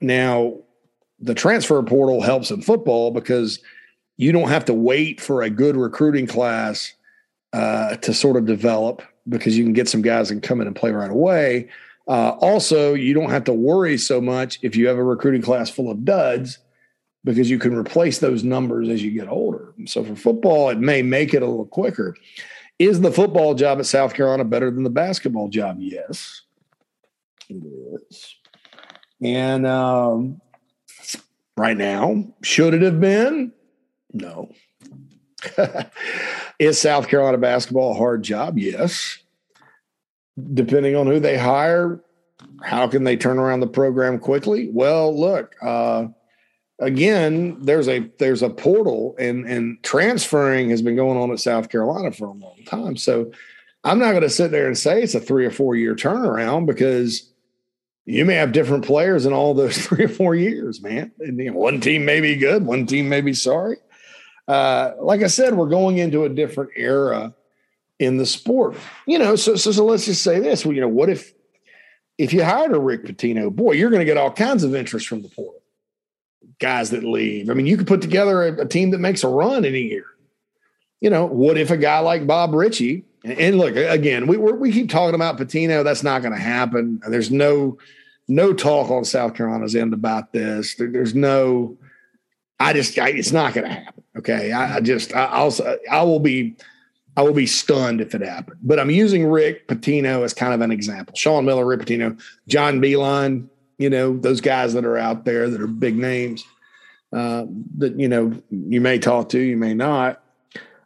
[0.00, 0.58] now,
[1.20, 3.60] the transfer portal helps in football because
[4.16, 6.92] you don't have to wait for a good recruiting class
[7.52, 10.76] uh, to sort of develop because you can get some guys and come in and
[10.76, 11.68] play right away.
[12.08, 15.68] Uh, also, you don't have to worry so much if you have a recruiting class
[15.68, 16.58] full of duds
[17.26, 19.74] because you can replace those numbers as you get older.
[19.86, 22.16] So for football, it may make it a little quicker.
[22.78, 25.78] Is the football job at South Carolina better than the basketball job?
[25.80, 26.42] Yes,
[27.48, 28.36] it is.
[29.20, 30.40] And um,
[31.56, 33.52] right now, should it have been?
[34.12, 34.52] No.
[36.58, 38.58] Is South Carolina basketball a hard job?
[38.58, 39.18] Yes.
[40.54, 42.00] Depending on who they hire,
[42.62, 44.68] how can they turn around the program quickly?
[44.70, 46.08] Well, look, uh,
[46.78, 51.68] again, there's a there's a portal and and transferring has been going on at South
[51.68, 52.96] Carolina for a long time.
[52.96, 53.32] So
[53.84, 56.66] I'm not going to sit there and say it's a three or four year turnaround
[56.66, 57.30] because
[58.04, 61.12] you may have different players in all those three or four years, man.
[61.18, 63.76] And, you know, one team may be good, one team may be sorry
[64.48, 67.34] uh, like I said, we're going into a different era
[67.98, 68.76] in the sport.
[69.06, 70.64] You know, so so, so let's just say this.
[70.64, 71.32] Well, you know, what if
[72.18, 75.08] if you hired a Rick Pitino, boy, you're going to get all kinds of interest
[75.08, 75.60] from the portal.
[76.58, 77.50] Guys that leave.
[77.50, 79.78] I mean, you could put together a, a team that makes a run in a
[79.78, 80.06] year.
[81.00, 83.04] You know, what if a guy like Bob Richey?
[83.24, 85.84] And, and look, again, we we keep talking about Pitino.
[85.84, 87.00] That's not going to happen.
[87.08, 87.76] There's no
[88.28, 90.74] no talk on South Carolina's end about this.
[90.76, 91.76] There, there's no.
[92.58, 94.02] I just, I, it's not going to happen.
[94.16, 95.54] Okay, I, I just I, will
[95.90, 96.56] I will be
[97.16, 98.58] I will be stunned if it happened.
[98.62, 101.14] But I'm using Rick Pitino as kind of an example.
[101.16, 105.60] Sean Miller, Rick Pitino, John Beilein, you know those guys that are out there that
[105.60, 106.44] are big names
[107.12, 107.44] uh,
[107.78, 110.22] that you know you may talk to, you may not.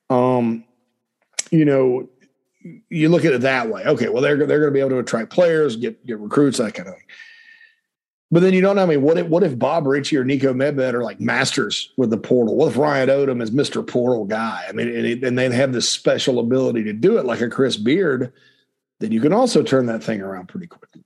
[0.09, 0.65] Um,
[1.51, 2.09] you know,
[2.89, 3.85] you look at it that way.
[3.85, 6.75] Okay, well they're they're going to be able to attract players, get get recruits, that
[6.75, 7.05] kind of thing.
[8.33, 8.85] But then you don't know.
[8.85, 12.11] I mean, what if what if Bob Richey or Niko Medved are like masters with
[12.11, 12.55] the portal?
[12.55, 14.67] What if Ryan Odom is Mister Portal guy?
[14.69, 17.77] I mean, and, and they have this special ability to do it, like a Chris
[17.77, 18.33] Beard.
[19.01, 21.03] Then you can also turn that thing around pretty quickly.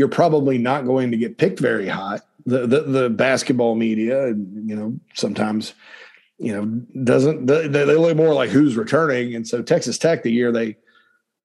[0.00, 2.20] You're probably not going to get picked very high.
[2.46, 5.74] The the, the basketball media, you know, sometimes
[6.38, 6.64] you know
[7.04, 9.34] doesn't they, they look more like who's returning.
[9.34, 10.76] And so Texas Tech, the year they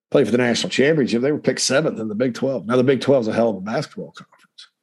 [0.10, 2.65] played for the national championship, they were picked seventh in the Big Twelve.
[2.65, 4.36] Now the Big Twelve is a hell of a basketball conference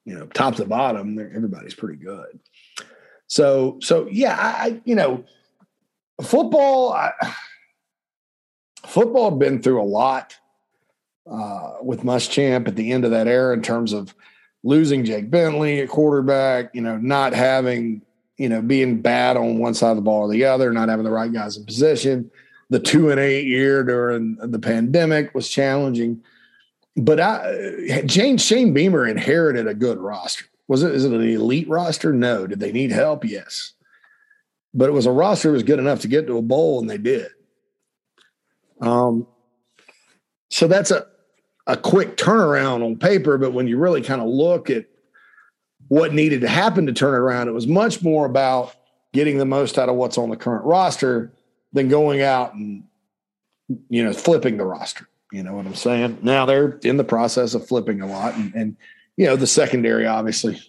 [0.04, 2.40] you know, top to bottom, everybody's pretty good.
[3.28, 5.24] So, so yeah, I, you know,
[6.22, 7.12] football, I,
[8.86, 10.34] football been through a lot
[11.30, 14.14] uh, with Muschamp at the end of that era in terms of
[14.64, 18.02] losing Jake Bentley at quarterback, you know, not having,
[18.36, 21.04] you know, being bad on one side of the ball or the other, not having
[21.04, 22.30] the right guys in position.
[22.70, 26.22] The two and eight year during the pandemic was challenging
[26.96, 30.44] but I, James Shane Beamer inherited a good roster.
[30.68, 32.12] Was it is it an elite roster?
[32.12, 32.46] No.
[32.46, 33.24] Did they need help?
[33.24, 33.72] Yes.
[34.74, 36.88] But it was a roster that was good enough to get to a bowl, and
[36.88, 37.28] they did.
[38.80, 39.26] Um,
[40.50, 41.06] so that's a
[41.66, 44.86] a quick turnaround on paper, but when you really kind of look at
[45.88, 48.74] what needed to happen to turn it around, it was much more about
[49.12, 51.32] getting the most out of what's on the current roster
[51.72, 52.84] than going out and
[53.88, 55.08] you know flipping the roster.
[55.30, 56.18] You know what I'm saying?
[56.22, 58.76] Now they're in the process of flipping a lot, and, and
[59.16, 60.60] you know the secondary obviously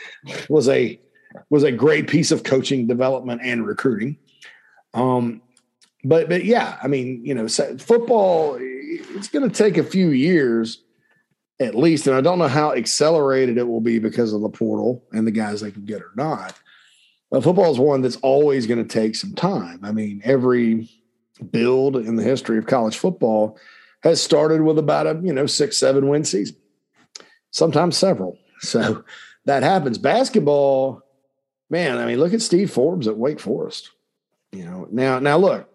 [0.48, 1.00] was a
[1.48, 4.18] was a great piece of coaching development and recruiting.
[4.94, 5.42] Um,
[6.04, 8.58] but but yeah, I mean, you know, football
[8.90, 10.82] it's going to take a few years
[11.60, 15.04] at least, and I don't know how accelerated it will be because of the portal
[15.12, 16.58] and the guys they can get or not.
[17.30, 19.80] But football is one that's always going to take some time.
[19.84, 20.88] I mean, every
[21.52, 23.58] build in the history of college football
[24.02, 26.56] has started with about a you know six seven win season,
[27.50, 28.38] sometimes several.
[28.60, 29.04] So
[29.46, 29.96] that happens.
[29.96, 31.02] Basketball,
[31.70, 31.98] man.
[31.98, 33.90] I mean, look at Steve Forbes at Wake Forest.
[34.52, 35.68] You know now now look,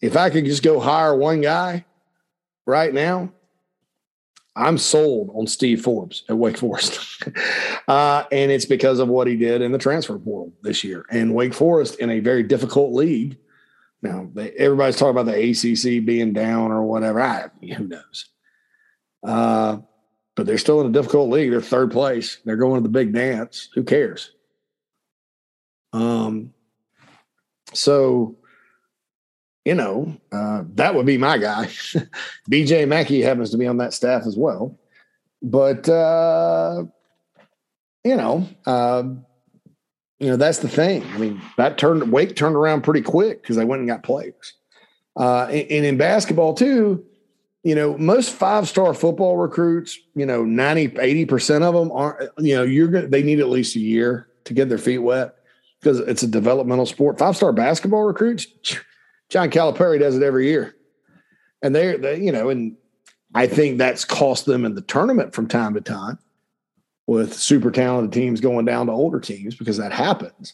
[0.00, 1.86] if I could just go hire one guy
[2.66, 3.32] right now,
[4.54, 7.22] I'm sold on Steve Forbes at Wake Forest.
[7.88, 11.06] uh, and it's because of what he did in the transfer portal this year.
[11.10, 13.38] And Wake Forest in a very difficult league
[14.02, 17.22] now, they, everybody's talking about the ACC being down or whatever.
[17.22, 18.26] I, who knows?
[19.24, 19.78] Uh,
[20.34, 21.52] but they're still in a difficult league.
[21.52, 22.38] They're third place.
[22.44, 23.68] They're going to the big dance.
[23.74, 24.32] Who cares?
[25.92, 26.52] Um,
[27.72, 28.36] so
[29.64, 31.66] you know, uh, that would be my guy.
[32.50, 34.78] BJ McKie happens to be on that staff as well.
[35.42, 36.84] But, uh,
[38.04, 39.04] you know, uh,
[40.18, 41.04] you know, that's the thing.
[41.14, 44.54] I mean, that turned Wake turned around pretty quick because they went and got players.
[45.16, 47.04] Uh, and, and in basketball too,
[47.64, 52.54] you know, most five star football recruits, you know, 90, 80% of them aren't, you
[52.54, 55.36] know, you're going to, they need at least a year to get their feet wet
[55.80, 57.18] because it's a developmental sport.
[57.18, 58.46] Five star basketball recruits,
[59.32, 60.76] John Calipari does it every year.
[61.62, 62.76] And they're, they, you know, and
[63.34, 66.18] I think that's cost them in the tournament from time to time
[67.06, 70.52] with super talented teams going down to older teams because that happens.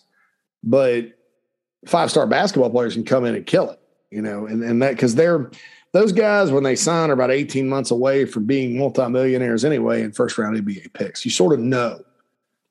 [0.63, 1.07] But
[1.87, 3.81] five star basketball players can come in and kill it,
[4.13, 5.51] you know, and, and that because they're,
[5.93, 10.13] those guys, when they sign, are about 18 months away from being multimillionaires anyway in
[10.13, 11.25] first round NBA picks.
[11.25, 12.01] You sort of know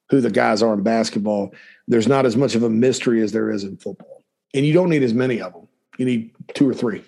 [0.10, 1.54] who the guys are in basketball.
[1.86, 4.24] There's not as much of a mystery as there is in football.
[4.54, 5.67] And you don't need as many of them.
[5.98, 7.04] You need two or three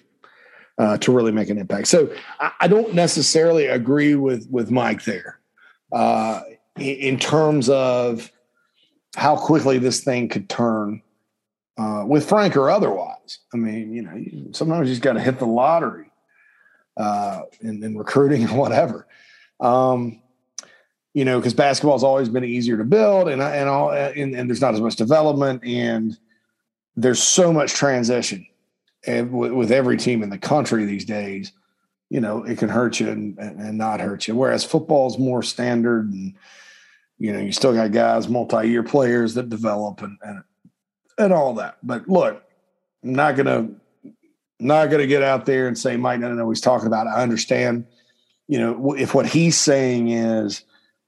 [0.77, 1.87] uh, to really make an impact.
[1.87, 5.39] So I, I, don't necessarily agree with with Mike there
[5.91, 6.41] uh,
[6.77, 8.31] in, in, terms of
[9.15, 11.01] how quickly this thing could turn
[11.77, 13.39] uh, with Frank or otherwise.
[13.53, 16.11] I mean, you know, sometimes you just got to hit the lottery
[16.97, 19.07] uh, in, in, recruiting and whatever.
[19.59, 20.21] Um,
[21.13, 24.49] you know, because basketball has always been easier to build, and and all, and, and,
[24.49, 26.17] there's not as much development, and
[26.95, 28.45] there's so much transition,
[29.05, 31.51] and with, with every team in the country these days,
[32.09, 34.35] you know, it can hurt you and, and not hurt you.
[34.35, 36.33] Whereas football is more standard, and
[37.17, 40.43] you know, you still got guys, multi-year players that develop, and, and
[41.17, 41.77] and all that.
[41.83, 42.43] But look,
[43.03, 43.69] I'm not gonna
[44.59, 47.07] not gonna get out there and say Mike doesn't know what he's talking about.
[47.07, 47.85] I understand,
[48.47, 50.63] you know, if what he's saying is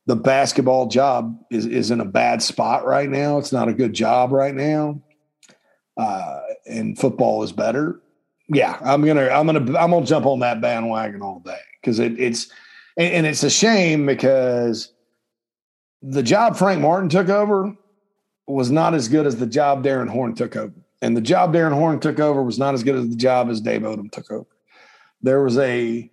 [0.06, 3.38] the basketball job is is in a bad spot right now.
[3.38, 5.02] It's not a good job right now.
[6.02, 8.02] Uh, and football is better.
[8.48, 12.20] Yeah, I'm gonna I'm gonna I'm gonna jump on that bandwagon all day because it,
[12.20, 12.52] it's
[12.98, 14.94] and, and it's a shame because
[16.02, 17.76] the job Frank Martin took over
[18.48, 20.74] was not as good as the job Darrin Horn took over.
[21.04, 23.62] And the job Darrin Horn took over was not as good as the job as
[23.62, 24.50] Dave Odom took over.
[25.22, 26.10] There was a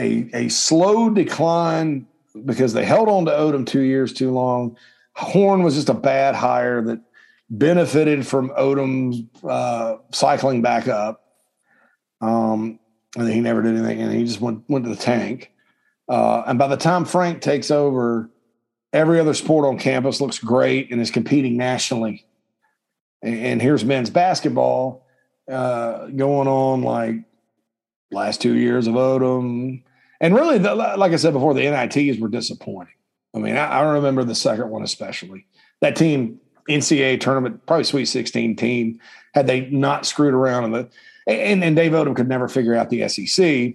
[0.00, 2.06] a, a slow decline
[2.44, 4.76] because they held on to Odom two years too long.
[5.14, 7.00] Horn was just a bad hire that
[7.50, 11.24] benefited from Odom uh, cycling back up.
[12.20, 12.78] Um,
[13.16, 15.52] and he never did anything, and he just went went to the tank.
[16.08, 18.30] Uh, and by the time Frank takes over,
[18.92, 22.26] Every other sport on campus looks great and is competing nationally.
[23.22, 25.06] And, here's men's basketball
[25.50, 27.16] uh, going on like
[28.10, 29.82] last two years of Odom.
[30.20, 32.94] And really, the, like I said before, the NITs were disappointing.
[33.34, 35.46] I mean, I, I remember the second one especially.
[35.82, 36.40] That team,
[36.70, 39.00] NCAA tournament, probably Sweet 16 team,
[39.34, 40.88] had they not screwed around in the
[41.26, 43.74] and, and Dave Odom could never figure out the SEC.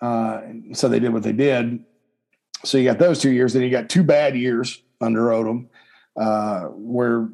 [0.00, 0.40] Uh,
[0.72, 1.84] so they did what they did.
[2.64, 3.52] So you got those two years.
[3.52, 5.68] Then you got two bad years under Odom,
[6.16, 7.28] uh, where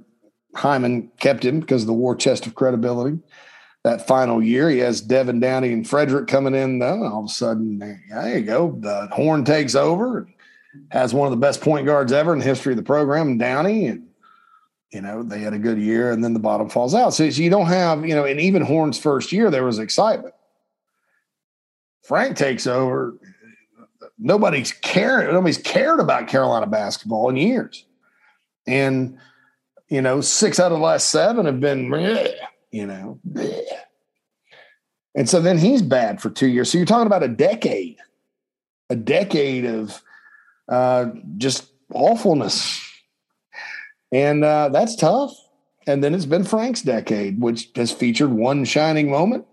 [0.55, 3.19] Hyman kept him because of the war chest of credibility.
[3.85, 6.79] That final year, he has Devan Downey and Fredrick coming in.
[6.79, 8.77] Though, all of a sudden, there you go.
[8.81, 10.29] The Horn takes over
[10.91, 13.87] has one of the best point guards ever in the history of the program, Downey,
[13.87, 14.08] and
[14.93, 17.15] you know they had a good year, and then the bottom falls out.
[17.15, 20.35] So, so you don't have, you know, and even Horn's first year, there was excitement.
[22.02, 23.19] Frank takes over
[24.19, 27.85] nobody's cared nobody's cared about Carolina basketball in years.
[28.66, 29.19] And
[29.89, 31.90] you know, six out of the last seven have been,
[32.70, 33.19] you know,
[35.15, 36.70] and so then he's bad for two years.
[36.70, 37.97] So you're talking about a decade,
[38.90, 40.02] a decade of
[40.69, 41.06] uh,
[41.39, 42.86] just awfulness,
[44.13, 45.33] and uh, that's tough.
[45.87, 49.47] And then it's been Frank's decade, which has featured one shining moment,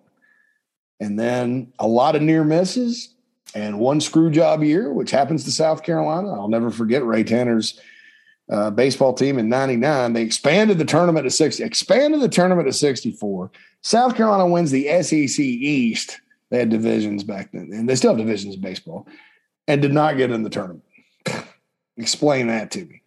[0.99, 3.13] and then a lot of near misses,
[3.53, 6.33] and one screw job year, which happens to South Carolina.
[6.33, 7.79] I'll never forget Ray Tanner's
[8.49, 10.13] uh, baseball team in 99.
[10.13, 13.51] They expanded the tournament to 60, expanded the tournament to 64.
[13.81, 16.19] South Carolina wins the SEC East.
[16.49, 19.07] They had divisions back then, and they still have divisions in baseball,
[19.67, 20.83] and did not get in the tournament.
[21.97, 23.01] Explain that to me.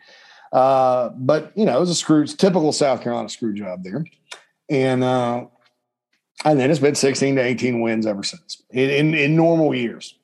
[0.52, 4.04] Uh, but you know, it was a screw, typical South Carolina screw job there.
[4.70, 5.46] And uh,
[6.44, 10.14] and then it's been 16 to 18 wins ever since in, in, in normal years.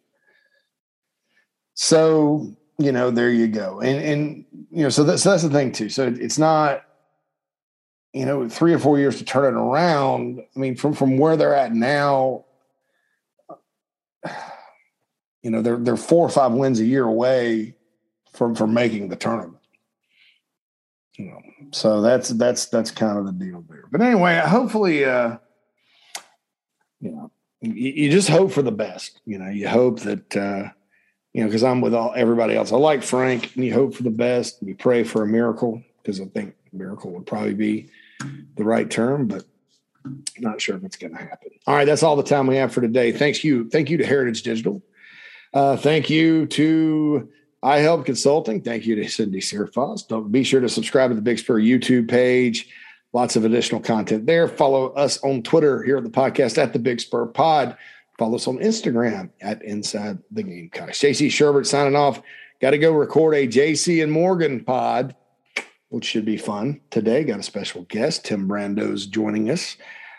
[1.74, 3.80] So, you know, there you go.
[3.80, 5.88] And, and you know, so that's, so that's the thing too.
[5.88, 6.84] So it's not,
[8.12, 10.40] you know, three or four years to turn it around.
[10.54, 12.44] I mean, from, from where they're at now,
[15.42, 17.74] you know, they're, they're four or five wins a year away
[18.32, 19.53] from, from making the tournament.
[21.16, 23.84] You know, so that's, that's, that's kind of the deal there.
[23.90, 25.38] But anyway, hopefully, uh,
[27.00, 27.30] you know,
[27.60, 29.20] you, you just hope for the best.
[29.24, 30.70] You know, you hope that, uh,
[31.32, 32.72] you know, because I'm with all everybody else.
[32.72, 35.82] I like Frank, and you hope for the best, and you pray for a miracle
[36.02, 37.90] because I think miracle would probably be
[38.56, 39.44] the right term, but
[40.38, 41.50] not sure if it's going to happen.
[41.66, 43.12] All right, that's all the time we have for today.
[43.12, 44.82] Thanks you, thank you to Heritage Digital.
[45.52, 47.28] Uh, thank you to
[47.64, 48.60] iHelp Consulting.
[48.60, 50.06] Thank you to Cindy Searfoss.
[50.06, 52.68] Don't be sure to subscribe to the Big Spur YouTube page.
[53.14, 54.48] Lots of additional content there.
[54.48, 57.76] Follow us on Twitter here at the podcast at the Big Spur Pod.
[58.18, 60.98] Follow us on Instagram at Inside the Game Gamecocks.
[60.98, 62.20] JC Shurburtt signing off.
[62.60, 65.16] Got to go record a JC and Morgan pod,
[65.88, 67.24] which should be fun today.
[67.24, 68.24] Got a special guest.
[68.24, 69.76] Tim Brando's joining us.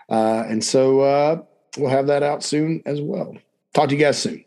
[0.09, 1.41] Uh, and so uh,
[1.77, 3.35] we'll have that out soon as well.
[3.73, 4.45] Talk to you guys soon.